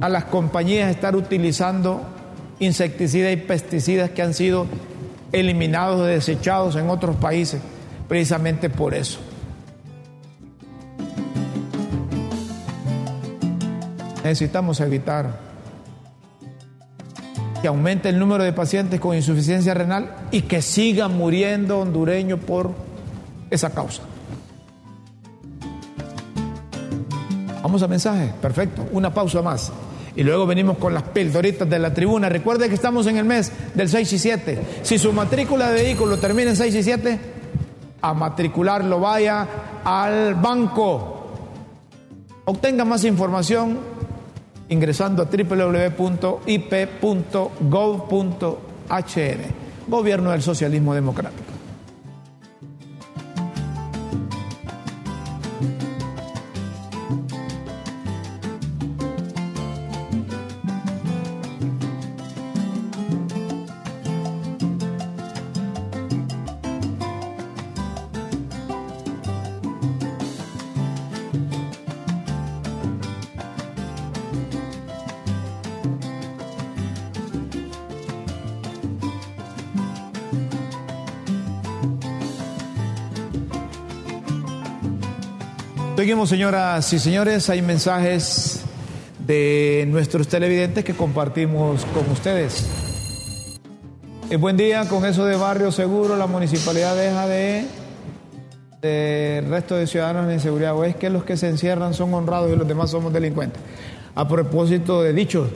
a 0.00 0.08
las 0.08 0.24
compañías 0.24 0.90
estar 0.90 1.16
utilizando 1.16 2.02
insecticidas 2.58 3.32
y 3.32 3.36
pesticidas 3.36 4.10
que 4.10 4.22
han 4.22 4.34
sido 4.34 4.66
eliminados 5.40 6.00
o 6.00 6.04
desechados 6.04 6.76
en 6.76 6.88
otros 6.88 7.16
países, 7.16 7.60
precisamente 8.08 8.70
por 8.70 8.94
eso. 8.94 9.18
Necesitamos 14.24 14.80
evitar 14.80 15.38
que 17.60 17.68
aumente 17.68 18.08
el 18.08 18.18
número 18.18 18.44
de 18.44 18.52
pacientes 18.52 18.98
con 18.98 19.14
insuficiencia 19.14 19.74
renal 19.74 20.14
y 20.30 20.42
que 20.42 20.62
sigan 20.62 21.16
muriendo 21.16 21.80
hondureños 21.80 22.40
por 22.40 22.72
esa 23.50 23.70
causa. 23.70 24.02
Vamos 27.62 27.82
a 27.82 27.88
mensaje, 27.88 28.32
perfecto, 28.40 28.86
una 28.92 29.12
pausa 29.12 29.42
más. 29.42 29.72
Y 30.16 30.24
luego 30.24 30.46
venimos 30.46 30.78
con 30.78 30.94
las 30.94 31.02
pildoritas 31.02 31.68
de 31.68 31.78
la 31.78 31.92
tribuna. 31.92 32.28
Recuerde 32.30 32.68
que 32.68 32.74
estamos 32.74 33.06
en 33.06 33.18
el 33.18 33.24
mes 33.26 33.52
del 33.74 33.88
6 33.88 34.12
y 34.14 34.18
7. 34.18 34.58
Si 34.82 34.98
su 34.98 35.12
matrícula 35.12 35.70
de 35.70 35.82
vehículo 35.82 36.16
termina 36.16 36.50
en 36.50 36.56
6 36.56 36.74
y 36.74 36.82
7, 36.82 37.20
a 38.00 38.14
matricularlo 38.14 38.98
vaya 38.98 39.46
al 39.84 40.34
banco. 40.36 41.12
Obtenga 42.46 42.84
más 42.84 43.04
información 43.04 43.78
ingresando 44.68 45.22
a 45.22 45.26
www.ip.gov.hn. 45.26 46.36
Gobierno 49.88 50.30
del 50.30 50.42
Socialismo 50.42 50.94
Democrático. 50.94 51.55
Señoras 86.26 86.92
y 86.92 86.98
señores. 86.98 87.48
Hay 87.50 87.62
mensajes 87.62 88.62
de 89.20 89.84
nuestros 89.88 90.26
televidentes 90.26 90.84
que 90.84 90.92
compartimos 90.92 91.84
con 91.94 92.10
ustedes. 92.10 92.66
Eh, 94.28 94.36
buen 94.36 94.56
día, 94.56 94.88
con 94.88 95.04
eso 95.04 95.24
de 95.24 95.36
barrio 95.36 95.70
seguro, 95.70 96.16
la 96.16 96.26
municipalidad 96.26 96.96
deja 96.96 97.28
de, 97.28 97.66
de 98.82 99.44
resto 99.48 99.76
de 99.76 99.86
ciudadanos 99.86 100.26
en 100.26 100.34
inseguridad. 100.34 100.74
¿O 100.74 100.82
es 100.82 100.96
que 100.96 101.10
los 101.10 101.22
que 101.22 101.36
se 101.36 101.48
encierran 101.48 101.94
son 101.94 102.12
honrados 102.12 102.52
y 102.52 102.56
los 102.56 102.66
demás 102.66 102.90
somos 102.90 103.12
delincuentes? 103.12 103.60
A 104.16 104.26
propósito 104.26 105.02
de 105.02 105.12
dicho, 105.12 105.48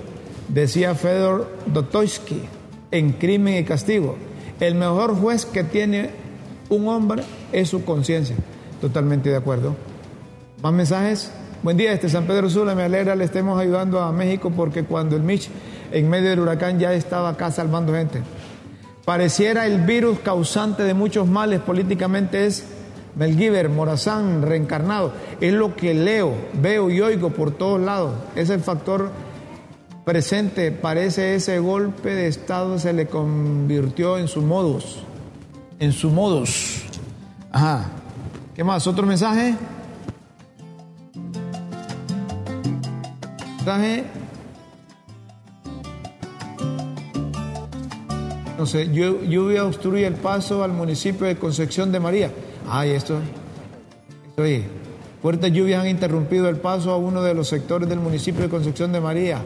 decía 0.47 0.95
Fedor 0.95 1.51
Dostoyevsky 1.67 2.43
en 2.93 3.15
Crimen 3.15 3.57
y 3.57 3.65
Castigo, 3.65 4.17
el 4.61 4.77
mejor 4.77 5.17
juez 5.17 5.47
que 5.47 5.65
tiene 5.65 6.11
un 6.69 6.87
hombre 6.87 7.25
es 7.51 7.69
su 7.69 7.85
conciencia. 7.85 8.37
Totalmente 8.81 9.31
de 9.31 9.37
acuerdo. 9.37 9.90
Más 10.63 10.75
mensajes. 10.75 11.31
Buen 11.63 11.79
día, 11.79 11.93
este 11.93 12.11
San 12.11 12.27
Pedro 12.27 12.51
Sula, 12.51 12.75
me 12.75 12.83
alegra, 12.83 13.15
le 13.15 13.25
estemos 13.25 13.59
ayudando 13.59 13.99
a 14.01 14.13
México 14.13 14.53
porque 14.55 14.85
cuando 14.85 15.17
el 15.17 15.23
Mitch 15.23 15.49
en 15.91 16.11
medio 16.11 16.29
del 16.29 16.41
huracán 16.41 16.79
ya 16.79 16.93
estaba 16.93 17.31
acá 17.31 17.51
salvando 17.51 17.95
gente. 17.95 18.21
Pareciera 19.07 19.67
el 19.67 19.81
virus 19.87 20.19
causante 20.19 20.83
de 20.83 20.93
muchos 20.93 21.27
males 21.27 21.61
políticamente 21.61 22.45
es 22.45 22.67
Melgiver, 23.17 23.71
Morazán, 23.71 24.43
reencarnado. 24.43 25.15
Es 25.41 25.55
lo 25.55 25.75
que 25.75 25.95
leo, 25.95 26.35
veo 26.61 26.91
y 26.91 27.01
oigo 27.01 27.31
por 27.31 27.53
todos 27.53 27.81
lados. 27.81 28.13
Es 28.37 28.51
el 28.51 28.61
factor 28.61 29.11
presente. 30.05 30.73
Parece 30.73 31.37
ese 31.37 31.59
golpe 31.59 32.15
de 32.15 32.27
Estado 32.27 32.79
se 32.79 32.93
le 32.93 33.07
convirtió 33.07 34.19
en 34.19 34.29
su 34.29 34.43
modus. 34.43 34.99
En 35.79 35.93
su 35.93 36.11
modus. 36.11 36.83
Ajá. 37.51 37.87
¿Qué 38.55 38.63
más? 38.63 38.87
¿Otro 38.87 39.07
mensaje? 39.07 39.55
No 48.59 48.67
sé, 48.67 48.91
lluvia 48.93 49.65
obstruye 49.65 50.07
el 50.07 50.15
paso 50.15 50.63
al 50.63 50.73
municipio 50.73 51.27
de 51.27 51.37
Concepción 51.37 51.93
de 51.93 52.01
María. 52.01 52.31
Ay, 52.69 52.91
esto, 52.91 53.19
esto 54.29 54.43
ahí. 54.43 54.67
Fuertes 55.23 55.53
lluvias 55.53 55.83
han 55.83 55.89
interrumpido 55.89 56.49
el 56.49 56.57
paso 56.57 56.91
a 56.91 56.97
uno 56.97 57.23
de 57.23 57.33
los 57.35 57.49
sectores 57.49 57.89
del 57.89 58.01
municipio 58.01 58.43
de 58.43 58.49
Concepción 58.49 58.93
de 58.93 59.01
María. 59.01 59.41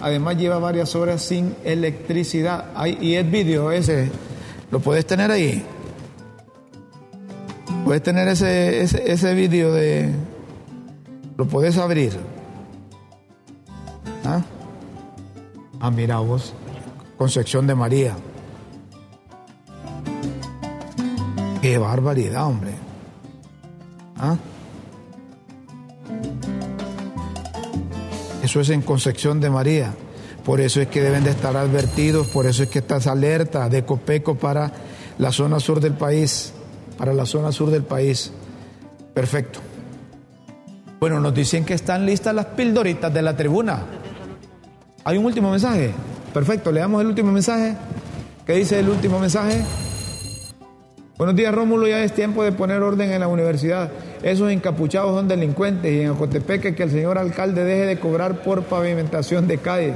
Además 0.00 0.36
lleva 0.36 0.58
varias 0.58 0.94
horas 0.94 1.22
sin 1.22 1.54
electricidad. 1.64 2.66
Ay, 2.74 2.98
y 3.00 3.14
el 3.14 3.30
vídeo 3.30 3.70
ese, 3.72 4.10
¿lo 4.70 4.80
puedes 4.80 5.06
tener 5.06 5.30
ahí? 5.30 5.62
Puedes 7.84 8.02
tener 8.02 8.28
ese, 8.28 8.82
ese, 8.82 9.10
ese 9.10 9.34
vídeo 9.34 9.72
de... 9.72 10.10
Lo 11.36 11.46
puedes 11.46 11.78
abrir. 11.78 12.12
Ah, 15.80 15.90
mira 15.90 16.18
vos, 16.18 16.54
Concepción 17.16 17.66
de 17.66 17.74
María. 17.74 18.16
Qué 21.60 21.78
barbaridad, 21.78 22.46
hombre. 22.46 22.72
¿Ah? 24.16 24.36
Eso 28.42 28.60
es 28.60 28.70
en 28.70 28.82
Concepción 28.82 29.40
de 29.40 29.50
María. 29.50 29.94
Por 30.44 30.60
eso 30.60 30.80
es 30.80 30.88
que 30.88 31.02
deben 31.02 31.24
de 31.24 31.30
estar 31.30 31.56
advertidos, 31.56 32.28
por 32.28 32.46
eso 32.46 32.62
es 32.62 32.70
que 32.70 32.78
estás 32.78 33.06
alerta 33.06 33.68
de 33.68 33.84
Copeco 33.84 34.36
para 34.36 34.72
la 35.18 35.32
zona 35.32 35.60
sur 35.60 35.80
del 35.80 35.92
país, 35.92 36.54
para 36.96 37.12
la 37.12 37.26
zona 37.26 37.52
sur 37.52 37.70
del 37.70 37.82
país. 37.82 38.32
Perfecto. 39.12 39.58
Bueno, 41.00 41.20
nos 41.20 41.34
dicen 41.34 41.64
que 41.64 41.74
están 41.74 42.06
listas 42.06 42.34
las 42.34 42.46
pildoritas 42.46 43.12
de 43.12 43.20
la 43.20 43.36
tribuna. 43.36 43.97
¿Hay 45.08 45.16
un 45.16 45.24
último 45.24 45.50
mensaje? 45.50 45.90
Perfecto, 46.34 46.70
le 46.70 46.80
damos 46.80 47.00
el 47.00 47.06
último 47.06 47.32
mensaje. 47.32 47.74
¿Qué 48.44 48.52
dice 48.52 48.78
el 48.78 48.90
último 48.90 49.18
mensaje? 49.18 49.64
Buenos 51.16 51.34
días, 51.34 51.54
Rómulo. 51.54 51.88
Ya 51.88 52.04
es 52.04 52.12
tiempo 52.12 52.44
de 52.44 52.52
poner 52.52 52.82
orden 52.82 53.10
en 53.10 53.20
la 53.20 53.28
universidad. 53.28 53.90
Esos 54.22 54.52
encapuchados 54.52 55.14
son 55.14 55.26
delincuentes 55.26 55.90
y 55.90 56.02
en 56.02 56.10
Ocotepeque 56.10 56.74
que 56.74 56.82
el 56.82 56.90
señor 56.90 57.16
alcalde 57.16 57.64
deje 57.64 57.86
de 57.86 57.98
cobrar 57.98 58.42
por 58.42 58.64
pavimentación 58.64 59.48
de 59.48 59.56
calle. 59.56 59.94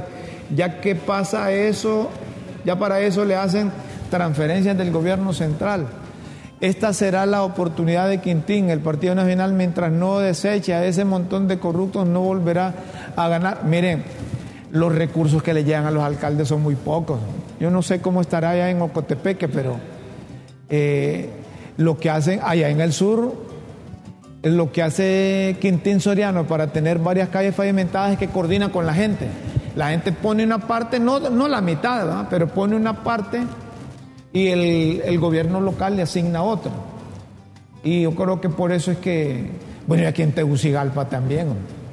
Ya 0.55 0.81
que 0.81 0.95
pasa 0.95 1.51
eso, 1.51 2.09
ya 2.65 2.79
para 2.79 2.99
eso 2.99 3.23
le 3.23 3.35
hacen 3.35 3.71
transferencias 4.09 4.75
del 4.75 4.89
gobierno 4.89 5.31
central. 5.31 5.85
Esta 6.59 6.91
será 6.91 7.27
la 7.27 7.43
oportunidad 7.43 8.09
de 8.09 8.19
Quintín. 8.19 8.71
El 8.71 8.79
Partido 8.79 9.13
Nacional, 9.13 9.53
mientras 9.53 9.91
no 9.91 10.17
deseche 10.17 10.73
a 10.73 10.83
ese 10.83 11.05
montón 11.05 11.47
de 11.47 11.59
corruptos, 11.59 12.07
no 12.07 12.21
volverá 12.21 12.73
a 13.15 13.27
ganar. 13.27 13.63
Miren, 13.65 14.03
los 14.73 14.93
recursos 14.93 15.43
que 15.43 15.53
le 15.53 15.63
llegan 15.63 15.85
a 15.85 15.91
los 15.91 16.01
alcaldes 16.03 16.47
son 16.47 16.63
muy 16.63 16.73
pocos. 16.73 17.19
Yo 17.59 17.69
no 17.69 17.83
sé 17.83 18.01
cómo 18.01 18.21
estará 18.21 18.49
allá 18.49 18.71
en 18.71 18.81
Ocotepeque, 18.81 19.47
pero 19.47 19.75
eh, 20.67 21.29
lo 21.77 21.99
que 21.99 22.09
hacen 22.09 22.39
allá 22.43 22.69
en 22.69 22.81
el 22.81 22.91
sur, 22.91 23.35
lo 24.41 24.71
que 24.71 24.81
hace 24.81 25.57
Quintín 25.61 25.99
Soriano 25.99 26.45
para 26.47 26.73
tener 26.73 26.97
varias 26.97 27.29
calles 27.29 27.53
pavimentadas 27.53 28.13
es 28.13 28.17
que 28.17 28.29
coordina 28.29 28.71
con 28.71 28.87
la 28.87 28.95
gente. 28.95 29.27
La 29.75 29.89
gente 29.89 30.11
pone 30.11 30.43
una 30.43 30.67
parte, 30.67 30.99
no, 30.99 31.19
no 31.19 31.47
la 31.47 31.61
mitad, 31.61 32.25
pero 32.31 32.47
pone 32.47 32.75
una 32.75 33.03
parte 33.03 33.41
y 34.33 34.47
el, 34.47 35.03
el 35.05 35.19
gobierno 35.19 35.61
local 35.61 35.95
le 35.97 36.01
asigna 36.01 36.41
otro. 36.41 36.71
Y 37.83 38.01
yo 38.01 38.15
creo 38.15 38.41
que 38.41 38.49
por 38.49 38.71
eso 38.71 38.89
es 38.89 38.97
que, 38.97 39.51
bueno, 39.85 40.01
y 40.01 40.07
aquí 40.07 40.23
en 40.23 40.31
Tegucigalpa 40.31 41.09
también, 41.09 41.49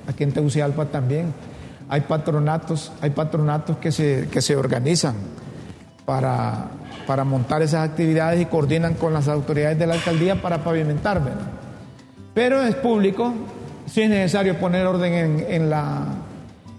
aquí 0.09 0.25
en 0.25 0.33
Tegucigalpa 0.33 0.87
también 0.87 1.35
hay 1.91 2.03
patronatos, 2.03 2.93
hay 3.01 3.11
patronatos 3.11 3.77
que 3.79 3.91
se, 3.91 4.29
que 4.31 4.41
se 4.41 4.55
organizan 4.55 5.17
para, 6.05 6.69
para 7.07 7.25
montar 7.25 7.63
esas 7.63 7.89
actividades 7.89 8.41
y 8.41 8.47
coordinan 8.47 8.95
con 8.95 9.13
las 9.13 9.27
autoridades 9.27 9.77
de 9.77 9.89
la 9.89 9.95
alcaldía 9.95 10.41
para 10.41 10.63
pavimentar. 10.63 11.21
Pero 12.33 12.63
es 12.63 12.77
público, 12.77 13.35
si 13.87 14.03
es 14.03 14.09
necesario 14.09 14.57
poner 14.57 14.87
orden 14.87 15.13
en, 15.13 15.47
en 15.49 15.69
la, 15.69 16.05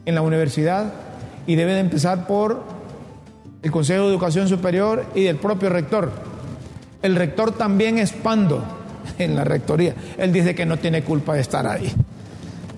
en 0.06 0.16
la 0.16 0.22
universidad 0.22 0.94
y 1.46 1.56
debe 1.56 1.74
de 1.74 1.82
empezar 1.82 2.26
por 2.26 2.64
el 3.62 3.70
Consejo 3.70 4.04
de 4.04 4.12
Educación 4.12 4.48
Superior 4.48 5.06
y 5.14 5.24
del 5.24 5.36
propio 5.36 5.70
rector. 5.70 6.10
El 7.02 7.18
rector 7.18 7.52
también 7.52 7.98
es 7.98 8.14
pando 8.14 8.64
en 9.18 9.36
la 9.36 9.44
rectoría. 9.44 9.94
Él 10.18 10.32
dice 10.32 10.56
que 10.56 10.66
no 10.66 10.78
tiene 10.78 11.04
culpa 11.04 11.34
de 11.34 11.42
estar 11.42 11.68
ahí. 11.68 11.94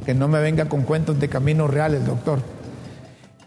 Que 0.05 0.13
no 0.13 0.27
me 0.27 0.41
venga 0.41 0.67
con 0.67 0.83
cuentos 0.83 1.19
de 1.19 1.29
caminos 1.29 1.69
reales, 1.69 2.05
doctor. 2.05 2.39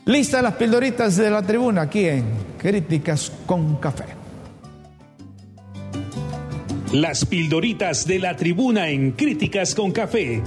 Lista 0.06 0.40
las 0.40 0.54
pildoritas 0.54 1.16
de 1.16 1.30
la 1.30 1.42
tribuna 1.42 1.82
aquí 1.82 2.06
en 2.06 2.24
Críticas 2.58 3.32
con 3.44 3.76
Café. 3.76 4.04
Las 6.92 7.24
pildoritas 7.26 8.06
de 8.06 8.20
la 8.20 8.36
tribuna 8.36 8.88
en 8.88 9.12
Críticas 9.12 9.74
con 9.74 9.90
Café. 9.90 10.42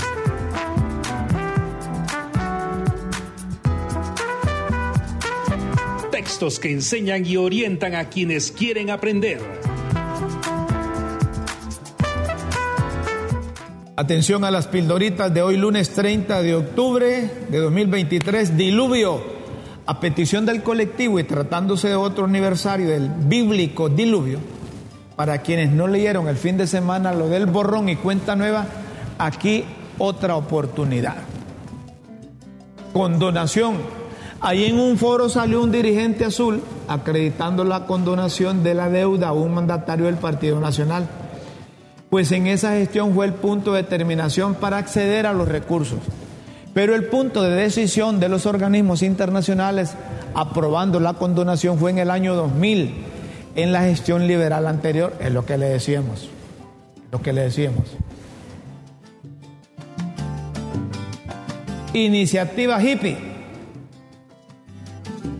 Textos 6.09 6.59
que 6.59 6.71
enseñan 6.71 7.25
y 7.25 7.35
orientan 7.35 7.95
a 7.95 8.09
quienes 8.09 8.51
quieren 8.51 8.89
aprender. 8.89 9.68
Atención 13.99 14.45
a 14.45 14.49
las 14.49 14.67
pildoritas 14.67 15.33
de 15.33 15.41
hoy 15.41 15.57
lunes 15.57 15.89
30 15.89 16.41
de 16.41 16.55
octubre 16.55 17.29
de 17.49 17.57
2023, 17.57 18.55
diluvio. 18.55 19.21
A 19.87 19.99
petición 19.99 20.45
del 20.45 20.63
colectivo 20.63 21.19
y 21.19 21.25
tratándose 21.25 21.89
de 21.89 21.95
otro 21.95 22.23
aniversario 22.23 22.87
del 22.87 23.09
bíblico 23.09 23.89
diluvio, 23.89 24.39
para 25.17 25.39
quienes 25.39 25.71
no 25.71 25.89
leyeron 25.89 26.29
el 26.29 26.37
fin 26.37 26.55
de 26.55 26.65
semana 26.65 27.11
lo 27.11 27.27
del 27.27 27.45
borrón 27.45 27.89
y 27.89 27.97
cuenta 27.97 28.37
nueva, 28.37 28.67
aquí 29.17 29.65
otra 29.97 30.37
oportunidad. 30.37 31.17
Condonación. 32.93 33.79
Ahí 34.39 34.63
en 34.63 34.79
un 34.79 34.97
foro 34.97 35.27
salió 35.27 35.61
un 35.61 35.73
dirigente 35.73 36.23
azul 36.23 36.63
acreditando 36.87 37.65
la 37.65 37.85
condonación 37.85 38.63
de 38.63 38.75
la 38.75 38.89
deuda 38.89 39.27
a 39.27 39.33
un 39.33 39.53
mandatario 39.53 40.05
del 40.05 40.15
Partido 40.15 40.61
Nacional 40.61 41.09
pues 42.09 42.31
en 42.31 42.47
esa 42.47 42.71
gestión 42.71 43.13
fue 43.13 43.25
el 43.27 43.33
punto 43.33 43.73
de 43.73 43.83
determinación 43.83 44.55
para 44.55 44.77
acceder 44.77 45.27
a 45.27 45.33
los 45.33 45.47
recursos. 45.47 45.99
Pero 46.73 46.95
el 46.95 47.05
punto 47.05 47.43
de 47.43 47.51
decisión 47.51 48.19
de 48.19 48.29
los 48.29 48.45
organismos 48.45 49.03
internacionales 49.03 49.93
aprobando 50.33 50.99
la 50.99 51.13
condonación 51.13 51.77
fue 51.77 51.91
en 51.91 51.99
el 51.99 52.09
año 52.09 52.35
2000, 52.35 52.95
en 53.55 53.71
la 53.71 53.81
gestión 53.81 54.27
liberal 54.27 54.67
anterior, 54.67 55.13
es 55.19 55.31
lo 55.31 55.45
que 55.45 55.57
le 55.57 55.67
decíamos, 55.67 56.29
lo 57.11 57.21
que 57.21 57.33
le 57.33 57.41
decíamos. 57.41 57.85
Iniciativa 61.93 62.81
hippie. 62.81 63.17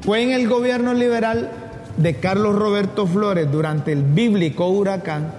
Fue 0.02 0.24
en 0.24 0.32
el 0.32 0.48
gobierno 0.48 0.94
liberal 0.94 1.52
de 1.98 2.16
Carlos 2.16 2.56
Roberto 2.56 3.06
Flores 3.06 3.52
durante 3.52 3.92
el 3.92 4.04
bíblico 4.04 4.68
huracán 4.68 5.39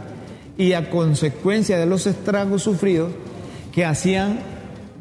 y 0.60 0.74
a 0.74 0.90
consecuencia 0.90 1.78
de 1.78 1.86
los 1.86 2.06
estragos 2.06 2.64
sufridos 2.64 3.12
que 3.72 3.86
hacían 3.86 4.40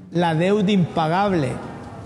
la 0.10 0.34
deuda 0.34 0.72
impagable 0.72 1.50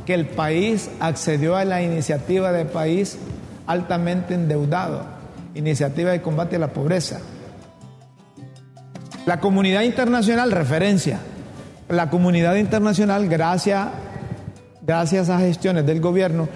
que 0.07 0.15
el 0.15 0.25
país 0.25 0.89
accedió 0.99 1.55
a 1.55 1.63
la 1.63 1.83
iniciativa 1.83 2.51
de 2.51 2.65
país 2.65 3.19
altamente 3.67 4.33
endeudado, 4.33 5.05
iniciativa 5.53 6.09
de 6.09 6.23
combate 6.23 6.55
a 6.55 6.59
la 6.59 6.73
pobreza. 6.73 7.19
La 9.27 9.39
comunidad 9.39 9.83
internacional, 9.83 10.51
referencia, 10.51 11.19
la 11.89 12.09
comunidad 12.09 12.55
internacional, 12.55 13.29
gracias, 13.29 13.89
gracias 14.81 15.29
a 15.29 15.37
gestiones 15.37 15.85
del 15.85 16.01
gobierno, 16.01 16.49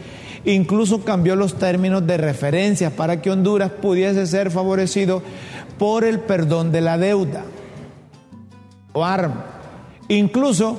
incluso 0.46 1.06
cambió 1.06 1.36
los 1.36 1.60
términos 1.60 2.08
de 2.08 2.18
referencia 2.18 2.90
para 2.90 3.22
que 3.22 3.30
Honduras 3.30 3.70
pudiese 3.70 4.26
ser 4.26 4.50
favorecido 4.50 5.22
por 5.78 6.04
el 6.04 6.20
perdón 6.20 6.72
de 6.72 6.82
la 6.82 6.98
deuda 6.98 7.44
o 8.94 9.06
ARM. 9.06 9.34
Incluso 10.08 10.78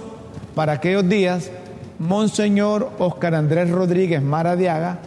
para 0.54 0.72
aquellos 0.72 1.08
días, 1.08 1.50
Monseñor 1.98 2.92
Oscar 2.98 3.34
Andrés 3.34 3.70
Rodríguez 3.70 4.22
Maradiaga 4.22 5.00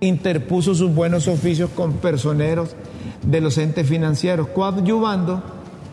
interpuso 0.00 0.74
sus 0.74 0.94
buenos 0.94 1.28
oficios 1.28 1.70
con 1.70 1.94
personeros 1.94 2.76
de 3.22 3.40
los 3.40 3.58
entes 3.58 3.88
financieros, 3.88 4.48
coadyuvando 4.48 5.42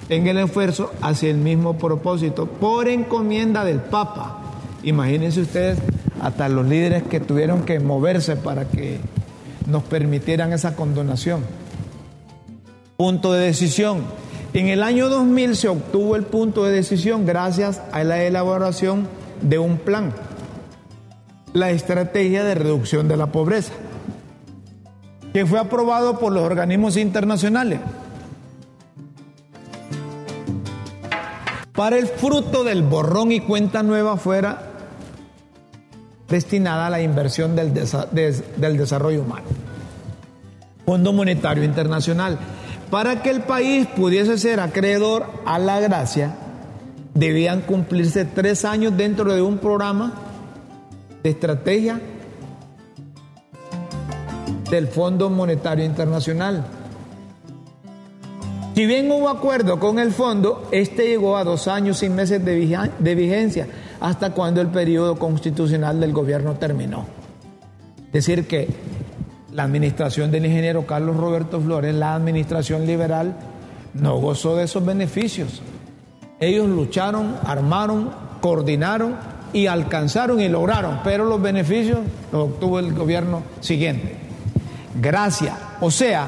en 0.09 0.27
el 0.27 0.37
esfuerzo 0.37 0.91
hacia 1.01 1.29
el 1.29 1.37
mismo 1.37 1.77
propósito, 1.77 2.45
por 2.45 2.87
encomienda 2.87 3.63
del 3.63 3.79
Papa. 3.79 4.39
Imagínense 4.83 5.41
ustedes 5.41 5.79
hasta 6.21 6.49
los 6.49 6.67
líderes 6.67 7.03
que 7.03 7.19
tuvieron 7.19 7.63
que 7.63 7.79
moverse 7.79 8.35
para 8.35 8.65
que 8.65 8.99
nos 9.67 9.83
permitieran 9.83 10.53
esa 10.53 10.75
condonación. 10.75 11.41
Punto 13.03 13.33
de 13.33 13.47
decisión. 13.47 14.05
En 14.53 14.69
el 14.69 14.81
año 14.81 15.09
2000 15.09 15.57
se 15.57 15.67
obtuvo 15.67 16.15
el 16.15 16.23
punto 16.23 16.63
de 16.63 16.71
decisión 16.71 17.25
gracias 17.25 17.81
a 17.91 18.01
la 18.05 18.23
elaboración 18.23 19.09
de 19.41 19.59
un 19.59 19.77
plan, 19.77 20.13
la 21.51 21.71
estrategia 21.71 22.45
de 22.45 22.55
reducción 22.55 23.09
de 23.09 23.17
la 23.17 23.27
pobreza, 23.27 23.73
que 25.33 25.45
fue 25.45 25.59
aprobado 25.59 26.17
por 26.17 26.31
los 26.31 26.43
organismos 26.43 26.95
internacionales. 26.95 27.81
Para 31.73 31.97
el 31.97 32.07
fruto 32.07 32.63
del 32.63 32.83
borrón 32.83 33.33
y 33.33 33.41
cuenta 33.41 33.83
nueva 33.83 34.15
fuera 34.15 34.63
destinada 36.29 36.87
a 36.87 36.89
la 36.89 37.01
inversión 37.01 37.53
del, 37.57 37.73
del 37.73 38.77
desarrollo 38.77 39.23
humano. 39.23 39.47
Fondo 40.85 41.11
Monetario 41.11 41.65
Internacional 41.65 42.39
para 42.93 43.23
que 43.23 43.31
el 43.31 43.41
país 43.41 43.87
pudiese 43.87 44.37
ser 44.37 44.59
acreedor 44.59 45.25
a 45.45 45.57
la 45.57 45.79
gracia, 45.79 46.35
debían 47.15 47.61
cumplirse 47.61 48.23
tres 48.23 48.65
años 48.65 48.95
dentro 48.95 49.33
de 49.33 49.41
un 49.41 49.57
programa 49.57 50.13
de 51.23 51.31
estrategia 51.31 51.99
del 54.69 54.87
Fondo 54.89 55.31
Monetario 55.31 55.83
Internacional. 55.83 56.67
Si 58.75 58.85
bien 58.85 59.11
hubo 59.11 59.27
acuerdo 59.27 59.79
con 59.79 59.97
el 59.97 60.11
fondo, 60.11 60.67
este 60.69 61.07
llegó 61.07 61.35
a 61.35 61.43
dos 61.43 61.67
años 61.67 62.03
y 62.03 62.09
meses 62.09 62.45
de 62.45 63.15
vigencia, 63.15 63.67
hasta 64.01 64.33
cuando 64.33 64.61
el 64.61 64.67
periodo 64.67 65.15
constitucional 65.15 65.99
del 65.99 66.13
gobierno 66.13 66.57
terminó. 66.57 67.07
Es 68.05 68.27
decir, 68.27 68.45
que 68.45 68.67
la 69.53 69.63
administración 69.63 70.31
del 70.31 70.45
ingeniero 70.45 70.85
Carlos 70.85 71.15
Roberto 71.15 71.61
Flores, 71.61 71.93
la 71.93 72.15
administración 72.15 72.85
liberal, 72.85 73.35
no 73.93 74.17
gozó 74.17 74.55
de 74.55 74.63
esos 74.63 74.85
beneficios. 74.85 75.61
Ellos 76.39 76.67
lucharon, 76.67 77.35
armaron, 77.45 78.11
coordinaron 78.41 79.15
y 79.53 79.67
alcanzaron 79.67 80.41
y 80.41 80.49
lograron, 80.49 80.99
pero 81.03 81.25
los 81.25 81.41
beneficios 81.41 81.99
los 82.31 82.49
obtuvo 82.49 82.79
el 82.79 82.93
gobierno 82.93 83.43
siguiente. 83.59 84.15
Gracias. 84.99 85.53
O 85.79 85.91
sea, 85.91 86.27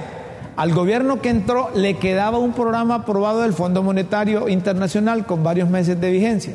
al 0.56 0.74
gobierno 0.74 1.22
que 1.22 1.30
entró 1.30 1.70
le 1.76 1.98
quedaba 1.98 2.38
un 2.38 2.54
programa 2.54 2.96
aprobado 2.96 3.42
del 3.42 3.54
Fondo 3.54 3.84
Monetario 3.84 4.48
Internacional 4.48 5.26
con 5.26 5.44
varios 5.44 5.70
meses 5.70 6.00
de 6.00 6.12
vigencia. 6.12 6.54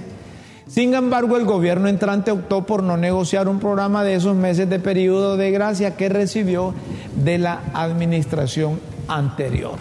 Sin 0.71 0.95
embargo, 0.95 1.37
el 1.37 1.47
gobierno 1.47 1.89
entrante 1.89 2.31
optó 2.31 2.65
por 2.65 2.85
no 2.85 2.97
negociar 2.97 3.49
un 3.49 3.59
programa 3.59 4.05
de 4.05 4.15
esos 4.15 4.37
meses 4.37 4.71
de 4.71 4.79
periodo 4.79 5.37
de 5.37 5.51
gracia 5.51 5.97
que 5.97 6.09
recibió 6.09 6.75
de 7.17 7.39
la 7.39 7.61
administración 7.75 8.79
anterior. 9.09 9.79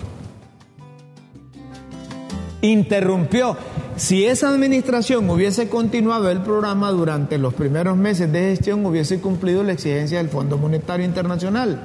Interrumpió. 2.61 3.55
Si 3.97 4.25
esa 4.25 4.49
administración 4.49 5.29
hubiese 5.29 5.69
continuado 5.69 6.31
el 6.31 6.41
programa 6.41 6.89
durante 6.89 7.37
los 7.37 7.53
primeros 7.53 7.95
meses 7.95 8.31
de 8.31 8.39
gestión, 8.39 8.83
hubiese 8.83 9.21
cumplido 9.21 9.61
la 9.61 9.73
exigencia 9.73 10.17
del 10.17 10.29
Fondo 10.29 10.57
Monetario 10.57 11.05
Internacional 11.05 11.83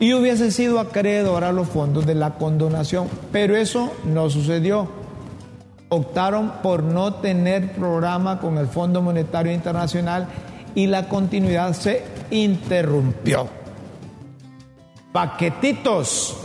y 0.00 0.14
hubiese 0.14 0.50
sido 0.50 0.80
acreedor 0.80 1.44
a 1.44 1.52
los 1.52 1.68
fondos 1.68 2.06
de 2.06 2.16
la 2.16 2.34
condonación. 2.34 3.06
Pero 3.30 3.54
eso 3.54 3.92
no 4.04 4.30
sucedió 4.30 4.88
optaron 5.88 6.52
por 6.62 6.82
no 6.82 7.14
tener 7.14 7.72
programa 7.72 8.40
con 8.40 8.58
el 8.58 8.66
Fondo 8.66 9.02
Monetario 9.02 9.52
Internacional 9.52 10.26
y 10.74 10.86
la 10.86 11.08
continuidad 11.08 11.72
se 11.72 12.04
interrumpió. 12.30 13.48
paquetitos. 15.12 16.36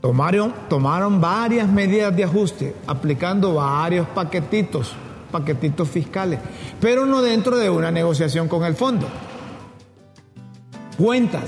Tomaron, 0.00 0.54
tomaron 0.68 1.20
varias 1.20 1.68
medidas 1.68 2.14
de 2.14 2.22
ajuste, 2.22 2.76
aplicando 2.86 3.54
varios 3.54 4.06
paquetitos, 4.08 4.92
paquetitos 5.32 5.88
fiscales, 5.88 6.38
pero 6.80 7.04
no 7.04 7.20
dentro 7.20 7.56
de 7.56 7.68
una 7.68 7.90
negociación 7.90 8.46
con 8.46 8.62
el 8.64 8.76
fondo. 8.76 9.08
Cuentas. 10.96 11.42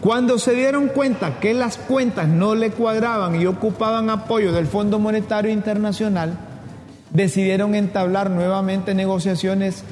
Cuando 0.00 0.38
se 0.38 0.52
dieron 0.52 0.88
cuenta 0.88 1.40
que 1.40 1.52
las 1.52 1.78
cuentas 1.78 2.28
no 2.28 2.54
le 2.54 2.70
cuadraban 2.70 3.40
y 3.40 3.46
ocupaban 3.46 4.08
apoyo 4.08 4.52
del 4.52 4.68
Fondo 4.68 5.00
Monetario 5.00 5.50
Internacional, 5.50 6.38
decidieron 7.10 7.74
entablar 7.74 8.30
nuevamente 8.30 8.94
negociaciones 8.94 9.84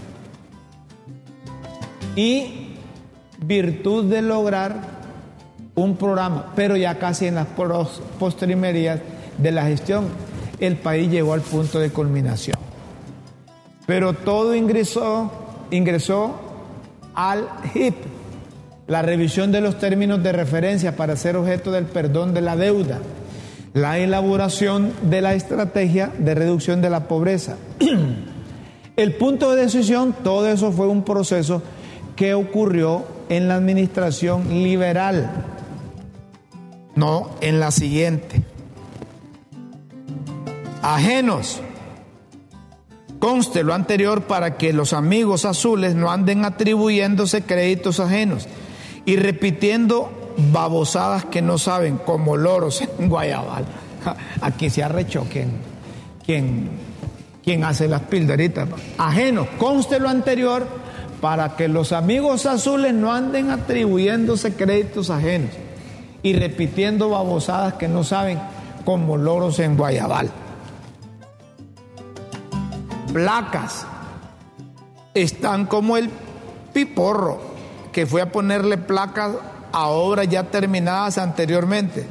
y 2.16 2.74
virtud 3.38 4.04
de 4.04 4.22
lograr 4.22 4.94
un 5.74 5.96
programa, 5.96 6.52
pero 6.54 6.76
ya 6.76 6.98
casi 6.98 7.26
en 7.26 7.34
las 7.34 7.48
postrimerías 8.18 9.00
de 9.38 9.52
la 9.52 9.64
gestión, 9.66 10.06
el 10.60 10.76
país 10.76 11.10
llegó 11.10 11.32
al 11.32 11.40
punto 11.40 11.80
de 11.80 11.90
culminación. 11.90 12.56
Pero 13.86 14.12
todo 14.12 14.54
ingresó, 14.54 15.32
ingresó 15.70 16.40
al 17.14 17.48
HIP, 17.74 17.94
la 18.86 19.02
revisión 19.02 19.50
de 19.50 19.60
los 19.60 19.78
términos 19.78 20.22
de 20.22 20.32
referencia 20.32 20.96
para 20.96 21.16
ser 21.16 21.36
objeto 21.36 21.72
del 21.72 21.86
perdón 21.86 22.34
de 22.34 22.40
la 22.40 22.56
deuda, 22.56 22.98
la 23.74 23.98
elaboración 23.98 24.92
de 25.02 25.20
la 25.20 25.34
estrategia 25.34 26.12
de 26.16 26.34
reducción 26.34 26.80
de 26.80 26.90
la 26.90 27.08
pobreza. 27.08 27.56
El 28.96 29.16
punto 29.16 29.50
de 29.50 29.62
decisión, 29.62 30.14
todo 30.22 30.48
eso 30.48 30.70
fue 30.70 30.86
un 30.86 31.02
proceso 31.02 31.60
que 32.14 32.34
ocurrió 32.34 33.04
en 33.28 33.48
la 33.48 33.56
administración 33.56 34.48
liberal, 34.62 35.28
no 36.94 37.30
en 37.40 37.58
la 37.58 37.72
siguiente. 37.72 38.42
Ajenos. 40.80 41.60
Conste 43.18 43.64
lo 43.64 43.74
anterior 43.74 44.24
para 44.24 44.56
que 44.56 44.72
los 44.72 44.92
amigos 44.92 45.46
azules 45.46 45.94
no 45.94 46.10
anden 46.10 46.44
atribuyéndose 46.44 47.42
créditos 47.42 47.98
ajenos 47.98 48.46
y 49.06 49.16
repitiendo 49.16 50.12
babosadas 50.36 51.24
que 51.26 51.42
no 51.42 51.58
saben, 51.58 51.98
como 51.98 52.36
loros 52.36 52.82
en 52.98 53.08
Guayabal. 53.08 53.64
Aquí 54.40 54.70
se 54.70 54.82
arrechó 54.82 55.24
quien, 55.30 55.52
quien, 56.24 56.70
quien 57.42 57.64
hace 57.64 57.88
las 57.88 58.02
pildoritas. 58.02 58.68
Ajenos, 58.98 59.48
conste 59.58 60.00
lo 60.00 60.08
anterior 60.08 60.66
para 61.20 61.56
que 61.56 61.68
los 61.68 61.92
amigos 61.92 62.46
azules 62.46 62.92
no 62.92 63.12
anden 63.12 63.50
atribuyéndose 63.50 64.54
créditos 64.54 65.10
ajenos 65.10 65.50
y 66.22 66.34
repitiendo 66.34 67.10
babosadas 67.10 67.74
que 67.74 67.88
no 67.88 68.04
saben, 68.04 68.38
como 68.84 69.16
loros 69.16 69.58
en 69.58 69.76
Guayabal. 69.76 70.30
Placas 73.12 73.86
están 75.14 75.66
como 75.66 75.96
el 75.96 76.10
piporro 76.72 77.40
que 77.92 78.06
fue 78.06 78.20
a 78.20 78.32
ponerle 78.32 78.76
placas 78.76 79.36
a 79.74 79.88
obras 79.88 80.28
ya 80.28 80.44
terminadas 80.44 81.18
anteriormente 81.18 82.06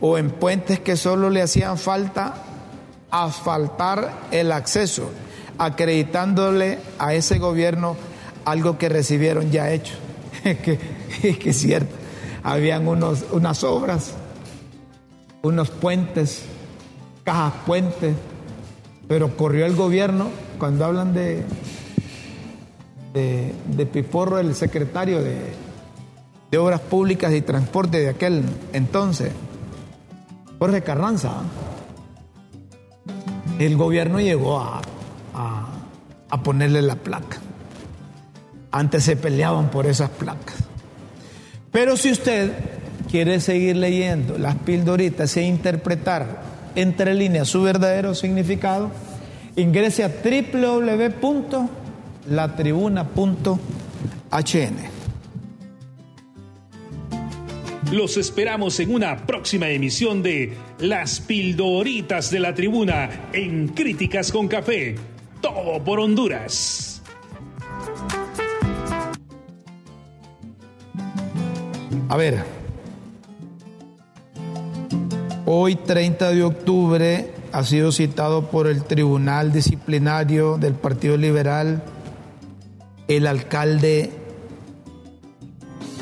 o 0.00 0.16
en 0.18 0.30
puentes 0.30 0.78
que 0.78 0.96
solo 0.96 1.30
le 1.30 1.42
hacían 1.42 1.76
falta 1.76 2.34
asfaltar 3.10 4.12
el 4.30 4.52
acceso, 4.52 5.10
acreditándole 5.58 6.78
a 7.00 7.14
ese 7.14 7.40
gobierno 7.40 7.96
algo 8.44 8.78
que 8.78 8.88
recibieron 8.88 9.50
ya 9.50 9.70
hecho. 9.70 9.94
Es 10.44 10.58
que, 11.38 11.50
es 11.50 11.58
cierto, 11.58 11.92
habían 12.44 12.86
unos, 12.86 13.24
unas 13.32 13.64
obras, 13.64 14.12
unos 15.42 15.70
puentes, 15.70 16.42
cajas 17.24 17.54
puentes, 17.66 18.14
pero 19.08 19.36
corrió 19.36 19.66
el 19.66 19.74
gobierno, 19.74 20.28
cuando 20.60 20.84
hablan 20.84 21.12
de, 21.12 21.42
de, 23.12 23.86
Piporro, 23.86 24.38
el 24.38 24.54
secretario 24.54 25.20
de, 25.20 25.67
Obras 26.56 26.80
Públicas 26.80 27.32
y 27.34 27.42
Transporte 27.42 28.00
de 28.00 28.08
aquel 28.08 28.42
entonces, 28.72 29.32
Jorge 30.58 30.82
Carranza, 30.82 31.42
el 33.58 33.76
gobierno 33.76 34.20
llegó 34.20 34.60
a, 34.60 34.80
a, 36.30 36.42
ponerle 36.42 36.80
la 36.80 36.96
placa. 36.96 37.38
Antes 38.70 39.04
se 39.04 39.16
peleaban 39.16 39.70
por 39.70 39.86
esas 39.86 40.10
placas. 40.10 40.56
Pero 41.70 41.96
si 41.96 42.12
usted 42.12 42.52
quiere 43.10 43.40
seguir 43.40 43.76
leyendo 43.76 44.38
las 44.38 44.54
pildoritas 44.56 45.36
e 45.36 45.42
interpretar 45.42 46.42
entre 46.74 47.14
líneas 47.14 47.48
su 47.48 47.62
verdadero 47.62 48.14
significado, 48.14 48.90
ingrese 49.56 50.04
a 50.04 50.08
www 50.08 51.68
latribuna.hn. 52.30 53.58
Los 57.92 58.18
esperamos 58.18 58.78
en 58.80 58.94
una 58.94 59.16
próxima 59.26 59.70
emisión 59.70 60.22
de 60.22 60.52
Las 60.78 61.20
Pildoritas 61.20 62.30
de 62.30 62.38
la 62.38 62.54
Tribuna 62.54 63.30
en 63.32 63.68
Críticas 63.68 64.30
con 64.30 64.46
Café. 64.46 64.94
Todo 65.40 65.82
por 65.82 65.98
Honduras. 65.98 67.02
A 72.10 72.16
ver, 72.16 72.42
hoy 75.46 75.76
30 75.76 76.30
de 76.30 76.42
octubre 76.42 77.30
ha 77.52 77.64
sido 77.64 77.90
citado 77.90 78.50
por 78.50 78.66
el 78.66 78.84
Tribunal 78.84 79.50
Disciplinario 79.50 80.58
del 80.58 80.74
Partido 80.74 81.16
Liberal 81.16 81.82
el 83.08 83.26
alcalde 83.26 84.10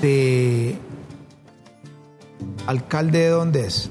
de... 0.02 0.76
¿Alcalde 2.66 3.20
de 3.20 3.28
dónde 3.28 3.66
es? 3.66 3.90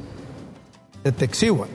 De 1.03 1.11
Texigua. 1.11 1.67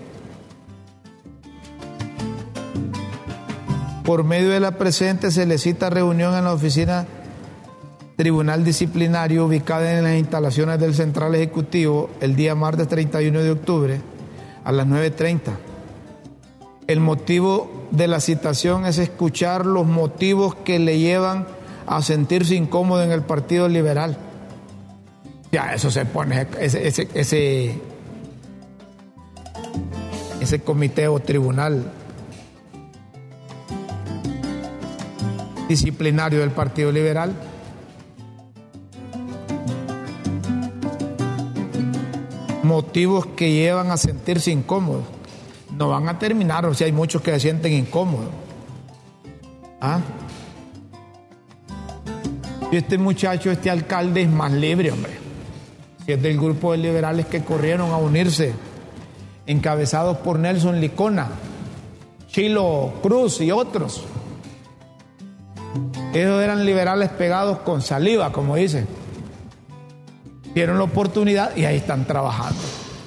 Por 4.04 4.24
medio 4.24 4.50
de 4.50 4.60
la 4.60 4.72
presente 4.72 5.30
se 5.30 5.46
le 5.46 5.58
cita 5.58 5.88
reunión 5.88 6.34
en 6.34 6.44
la 6.44 6.52
oficina 6.52 7.06
Tribunal 8.16 8.64
Disciplinario 8.64 9.46
ubicada 9.46 9.96
en 9.96 10.04
las 10.04 10.18
instalaciones 10.18 10.78
del 10.78 10.94
Central 10.94 11.34
Ejecutivo 11.34 12.10
el 12.20 12.36
día 12.36 12.54
martes 12.54 12.88
31 12.88 13.40
de 13.40 13.50
octubre 13.50 14.00
a 14.64 14.72
las 14.72 14.86
9.30. 14.86 15.52
El 16.86 17.00
motivo 17.00 17.88
de 17.92 18.08
la 18.08 18.20
citación 18.20 18.84
es 18.84 18.98
escuchar 18.98 19.64
los 19.64 19.86
motivos 19.86 20.54
que 20.54 20.78
le 20.78 20.98
llevan 20.98 21.46
a 21.86 22.02
sentirse 22.02 22.56
incómodo 22.56 23.02
en 23.02 23.10
el 23.12 23.22
Partido 23.22 23.68
Liberal. 23.68 24.18
Ya, 25.52 25.74
eso 25.74 25.90
se 25.90 26.04
pone, 26.04 26.46
ese, 26.60 26.86
ese, 26.86 27.80
ese, 30.40 30.60
comité 30.60 31.08
o 31.08 31.18
tribunal 31.18 31.92
disciplinario 35.68 36.40
del 36.40 36.50
Partido 36.50 36.92
Liberal. 36.92 37.34
Motivos 42.62 43.26
que 43.26 43.52
llevan 43.52 43.90
a 43.90 43.96
sentirse 43.96 44.52
incómodos 44.52 45.04
no 45.80 45.88
van 45.88 46.08
a 46.10 46.18
terminar, 46.18 46.66
o 46.66 46.74
sea, 46.74 46.86
hay 46.86 46.92
muchos 46.92 47.22
que 47.22 47.32
se 47.32 47.40
sienten 47.40 47.72
incómodos. 47.72 48.28
¿Ah? 49.80 50.00
Y 52.70 52.76
este 52.76 52.98
muchacho, 52.98 53.50
este 53.50 53.70
alcalde 53.70 54.22
es 54.22 54.30
más 54.30 54.52
libre, 54.52 54.92
hombre. 54.92 55.19
Si 56.10 56.14
es 56.14 56.22
del 56.22 56.38
grupo 56.38 56.72
de 56.72 56.78
liberales 56.78 57.26
que 57.26 57.44
corrieron 57.44 57.92
a 57.92 57.96
unirse, 57.96 58.52
encabezados 59.46 60.16
por 60.16 60.40
Nelson 60.40 60.80
Licona, 60.80 61.28
Chilo 62.26 62.94
Cruz 63.00 63.40
y 63.40 63.52
otros. 63.52 64.02
Ellos 66.12 66.42
eran 66.42 66.66
liberales 66.66 67.10
pegados 67.10 67.58
con 67.58 67.80
saliva, 67.80 68.32
como 68.32 68.56
dicen. 68.56 68.88
Dieron 70.52 70.78
la 70.78 70.82
oportunidad 70.82 71.56
y 71.56 71.64
ahí 71.64 71.76
están 71.76 72.04
trabajando. 72.04 72.60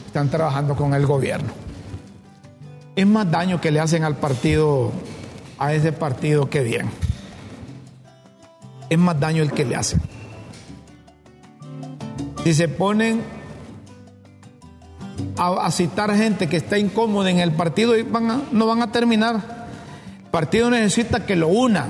Están 0.08 0.30
trabajando 0.30 0.78
con 0.78 0.94
el 0.94 1.06
gobierno 1.06 1.50
es 2.96 3.06
más 3.06 3.30
daño 3.30 3.60
que 3.60 3.70
le 3.70 3.82
hacen 3.82 4.06
al 4.06 4.16
partido, 4.16 4.94
a 5.58 5.74
ese 5.74 5.92
partido 5.92 6.50
que 6.50 6.62
bien. 6.62 6.90
Es 8.90 8.98
más 8.98 9.20
daño 9.20 9.44
el 9.44 9.52
que 9.52 9.66
le 9.66 9.76
hacen. 9.76 10.02
Si 12.44 12.54
se 12.54 12.68
ponen 12.68 13.22
a, 15.38 15.72
citar 15.72 16.14
gente 16.16 16.48
que 16.48 16.58
está 16.58 16.78
incómoda 16.78 17.30
en 17.30 17.40
el 17.40 17.52
partido, 17.54 17.94
van 18.10 18.44
no 18.52 18.68
van 18.68 18.82
a 18.82 18.92
terminar. 18.92 19.68
El 20.26 20.30
partido 20.30 20.70
necesita 20.70 21.26
que 21.26 21.36
lo 21.36 21.48
unan. 21.48 21.90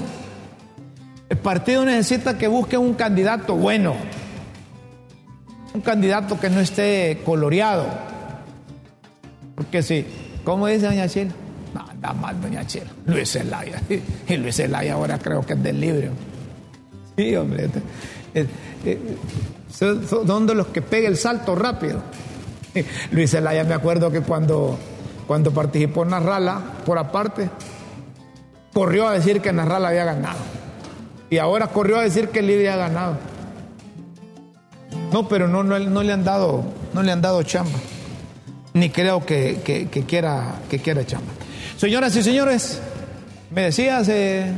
El 1.30 1.38
partido 1.38 1.84
necesita 1.86 2.38
que 2.38 2.47
busquen 2.47 2.82
un 2.82 2.93
candidato 2.93 3.56
bueno. 3.56 3.95
un 5.74 5.82
candidato 5.82 6.39
que 6.39 6.49
no 6.51 6.60
esté 6.60 7.22
coloreado. 7.26 7.88
Porque 9.56 9.82
si, 9.82 10.06
¿cómo 10.43 10.68
dice 10.68 10.86
doña 10.86 11.08
Chila? 11.08 11.32
No, 11.74 12.14
mal 12.14 12.39
doña 12.39 12.68
Chila. 12.68 12.91
Luis 13.08 13.32
Zelaya. 13.32 13.82
Y 14.28 14.38
Luis 14.38 14.56
Zelaya 14.58 14.93
ahora 14.93 15.18
creo 15.18 15.41
que 15.41 15.54
es 15.54 15.64
del 15.64 15.80
libro. 15.80 16.12
Sí, 17.18 17.36
hombre. 17.36 17.70
Eh, 18.36 18.47
eh, 18.86 18.99
son 19.71 20.45
de 20.47 20.55
los 20.55 20.67
que 20.67 20.81
pega 20.81 21.07
el 21.07 21.17
salto 21.17 21.55
rápido. 21.55 22.01
Luis 23.11 23.31
Zelaya 23.31 23.63
me 23.63 23.73
acuerdo 23.73 24.11
que 24.11 24.21
cuando, 24.21 24.77
cuando 25.27 25.51
participó 25.51 26.03
en 26.03 26.09
Narrala, 26.09 26.59
por 26.86 26.97
aparte, 26.97 27.49
corrió 28.73 29.07
a 29.07 29.13
decir 29.13 29.41
que 29.41 29.51
Narrala 29.53 29.89
había 29.89 30.05
ganado. 30.05 30.39
Y 31.29 31.38
ahora 31.38 31.67
corrió 31.67 31.97
a 31.97 32.03
decir 32.03 32.29
que 32.29 32.41
Libia 32.41 32.73
había 32.73 32.88
ganado. 32.88 33.17
No, 35.11 35.27
pero 35.27 35.47
no, 35.47 35.63
no, 35.63 35.77
no 35.79 36.03
le 36.03 36.11
han 36.13 36.23
dado, 36.23 36.63
no 36.93 37.03
le 37.03 37.11
han 37.11 37.21
dado 37.21 37.41
chamba. 37.43 37.77
Ni 38.73 38.89
creo 38.89 39.25
que, 39.25 39.61
que- 39.63 39.88
que 39.89 40.03
quiera, 40.03 40.55
que 40.69 40.79
quiera 40.79 41.05
chamba. 41.05 41.31
Señoras 41.77 42.15
y 42.15 42.23
señores, 42.23 42.79
me 43.51 43.61
decías 43.63 44.07
eh, 44.09 44.51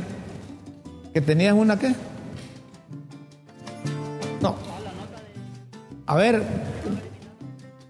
que 1.12 1.20
tenías 1.20 1.54
una 1.54 1.78
qué? 1.78 1.94
No. 4.40 4.54
A 6.06 6.14
ver, 6.14 6.42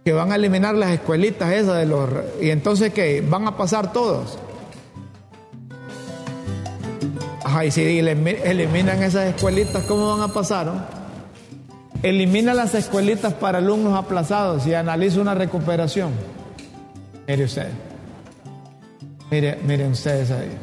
que 0.05 0.13
van 0.13 0.33
a 0.33 0.37
eliminar 0.37 0.75
las 0.75 0.91
escuelitas 0.91 1.53
esas 1.53 1.77
de 1.79 1.87
los... 1.87 2.09
Y 2.41 2.51
entonces 2.51 2.93
que 2.93 3.21
van 3.21 3.47
a 3.47 3.57
pasar 3.57 3.93
todos. 3.93 4.39
Ajá, 7.45 7.65
y 7.65 7.71
si 7.71 7.83
elimi- 7.83 8.39
eliminan 8.45 9.03
esas 9.03 9.27
escuelitas, 9.35 9.85
¿cómo 9.85 10.17
van 10.17 10.29
a 10.29 10.33
pasar? 10.33 10.89
Elimina 12.03 12.55
las 12.55 12.75
escuelitas 12.75 13.35
para 13.35 13.59
alumnos 13.59 13.95
aplazados 13.97 14.67
y 14.67 14.75
analiza 14.75 15.21
una 15.21 15.35
recuperación. 15.35 16.11
Mire 17.27 17.45
usted. 17.45 17.69
Mire, 19.31 19.59
miren 19.65 19.93
ustedes 19.93 20.31
ahí. 20.31 20.57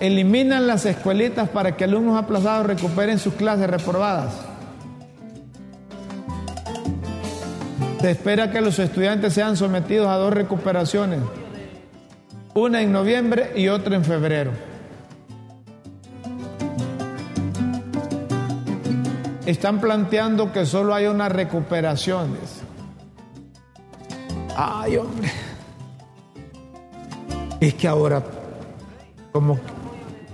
Eliminan 0.00 0.66
las 0.66 0.86
escuelitas 0.86 1.50
para 1.50 1.76
que 1.76 1.84
alumnos 1.84 2.16
aplazados 2.16 2.66
recuperen 2.66 3.18
sus 3.18 3.34
clases 3.34 3.68
reprobadas. 3.68 4.34
Se 8.00 8.10
espera 8.10 8.50
que 8.50 8.62
los 8.62 8.78
estudiantes 8.78 9.34
sean 9.34 9.58
sometidos 9.58 10.08
a 10.08 10.16
dos 10.16 10.32
recuperaciones, 10.32 11.20
una 12.54 12.80
en 12.80 12.92
noviembre 12.92 13.52
y 13.54 13.68
otra 13.68 13.94
en 13.94 14.04
febrero. 14.04 14.52
Están 19.44 19.80
planteando 19.80 20.50
que 20.50 20.64
solo 20.64 20.94
hay 20.94 21.06
una 21.06 21.28
recuperación. 21.28 22.38
dice. 22.40 22.62
Ay, 24.56 24.96
hombre. 24.96 25.30
Es 27.60 27.74
que 27.74 27.86
ahora 27.86 28.22
como, 29.32 29.58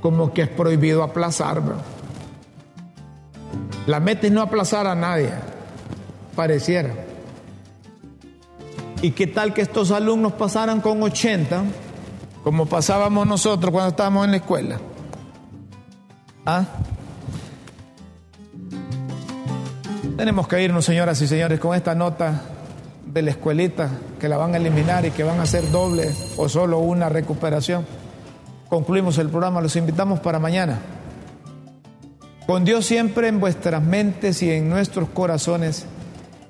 como 0.06 0.32
que 0.32 0.42
es 0.42 0.48
prohibido 0.48 1.02
aplazar. 1.02 1.60
¿verdad? 1.60 1.82
La 3.88 3.98
meta 3.98 4.28
es 4.28 4.32
no 4.32 4.40
aplazar 4.40 4.86
a 4.86 4.94
nadie, 4.94 5.30
pareciera. 6.36 6.90
¿Y 9.02 9.10
qué 9.10 9.26
tal 9.26 9.52
que 9.52 9.62
estos 9.62 9.90
alumnos 9.90 10.34
pasaran 10.34 10.80
con 10.80 11.02
80, 11.02 11.64
como 12.44 12.66
pasábamos 12.66 13.26
nosotros 13.26 13.72
cuando 13.72 13.88
estábamos 13.90 14.26
en 14.26 14.30
la 14.30 14.36
escuela? 14.36 14.78
¿Ah? 16.46 16.64
Tenemos 20.16 20.46
que 20.46 20.62
irnos, 20.62 20.84
señoras 20.84 21.20
y 21.20 21.26
señores, 21.26 21.58
con 21.58 21.74
esta 21.74 21.96
nota 21.96 22.42
de 23.04 23.22
la 23.22 23.32
escuelita 23.32 23.90
que 24.20 24.28
la 24.28 24.36
van 24.36 24.54
a 24.54 24.58
eliminar 24.58 25.04
y 25.04 25.10
que 25.10 25.24
van 25.24 25.40
a 25.40 25.42
hacer 25.42 25.68
doble 25.72 26.14
o 26.36 26.48
solo 26.48 26.78
una 26.78 27.08
recuperación. 27.08 28.05
Concluimos 28.68 29.16
el 29.18 29.28
programa, 29.28 29.60
los 29.60 29.76
invitamos 29.76 30.18
para 30.20 30.38
mañana. 30.38 30.80
Con 32.46 32.64
Dios 32.64 32.86
siempre 32.86 33.28
en 33.28 33.38
vuestras 33.38 33.82
mentes 33.82 34.42
y 34.42 34.50
en 34.50 34.68
nuestros 34.68 35.08
corazones. 35.10 35.86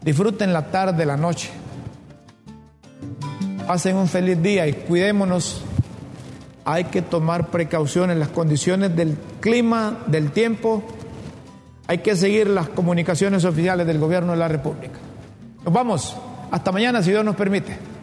Disfruten 0.03 0.53
la 0.53 0.71
tarde, 0.71 1.05
la 1.05 1.17
noche. 1.17 1.51
Pasen 3.67 3.97
un 3.97 4.09
feliz 4.09 4.41
día 4.43 4.67
y 4.67 4.73
cuidémonos. 4.73 5.63
Hay 6.65 6.85
que 6.85 7.03
tomar 7.03 7.49
precauciones, 7.49 8.17
las 8.17 8.29
condiciones 8.29 8.95
del 8.97 9.17
clima, 9.41 10.05
del 10.07 10.33
tiempo. 10.33 10.83
Hay 11.87 11.99
que 11.99 12.17
seguir 12.17 12.49
las 12.49 12.69
comunicaciones 12.69 13.45
oficiales 13.45 13.87
del 13.87 13.99
gobierno 13.99 14.33
de 14.33 14.39
la 14.39 14.49
República. 14.49 14.99
Nos 15.65 15.73
vamos. 15.73 16.17
Hasta 16.51 16.73
mañana, 16.73 17.03
si 17.03 17.11
Dios 17.11 17.25
nos 17.25 17.37
permite. 17.37 17.96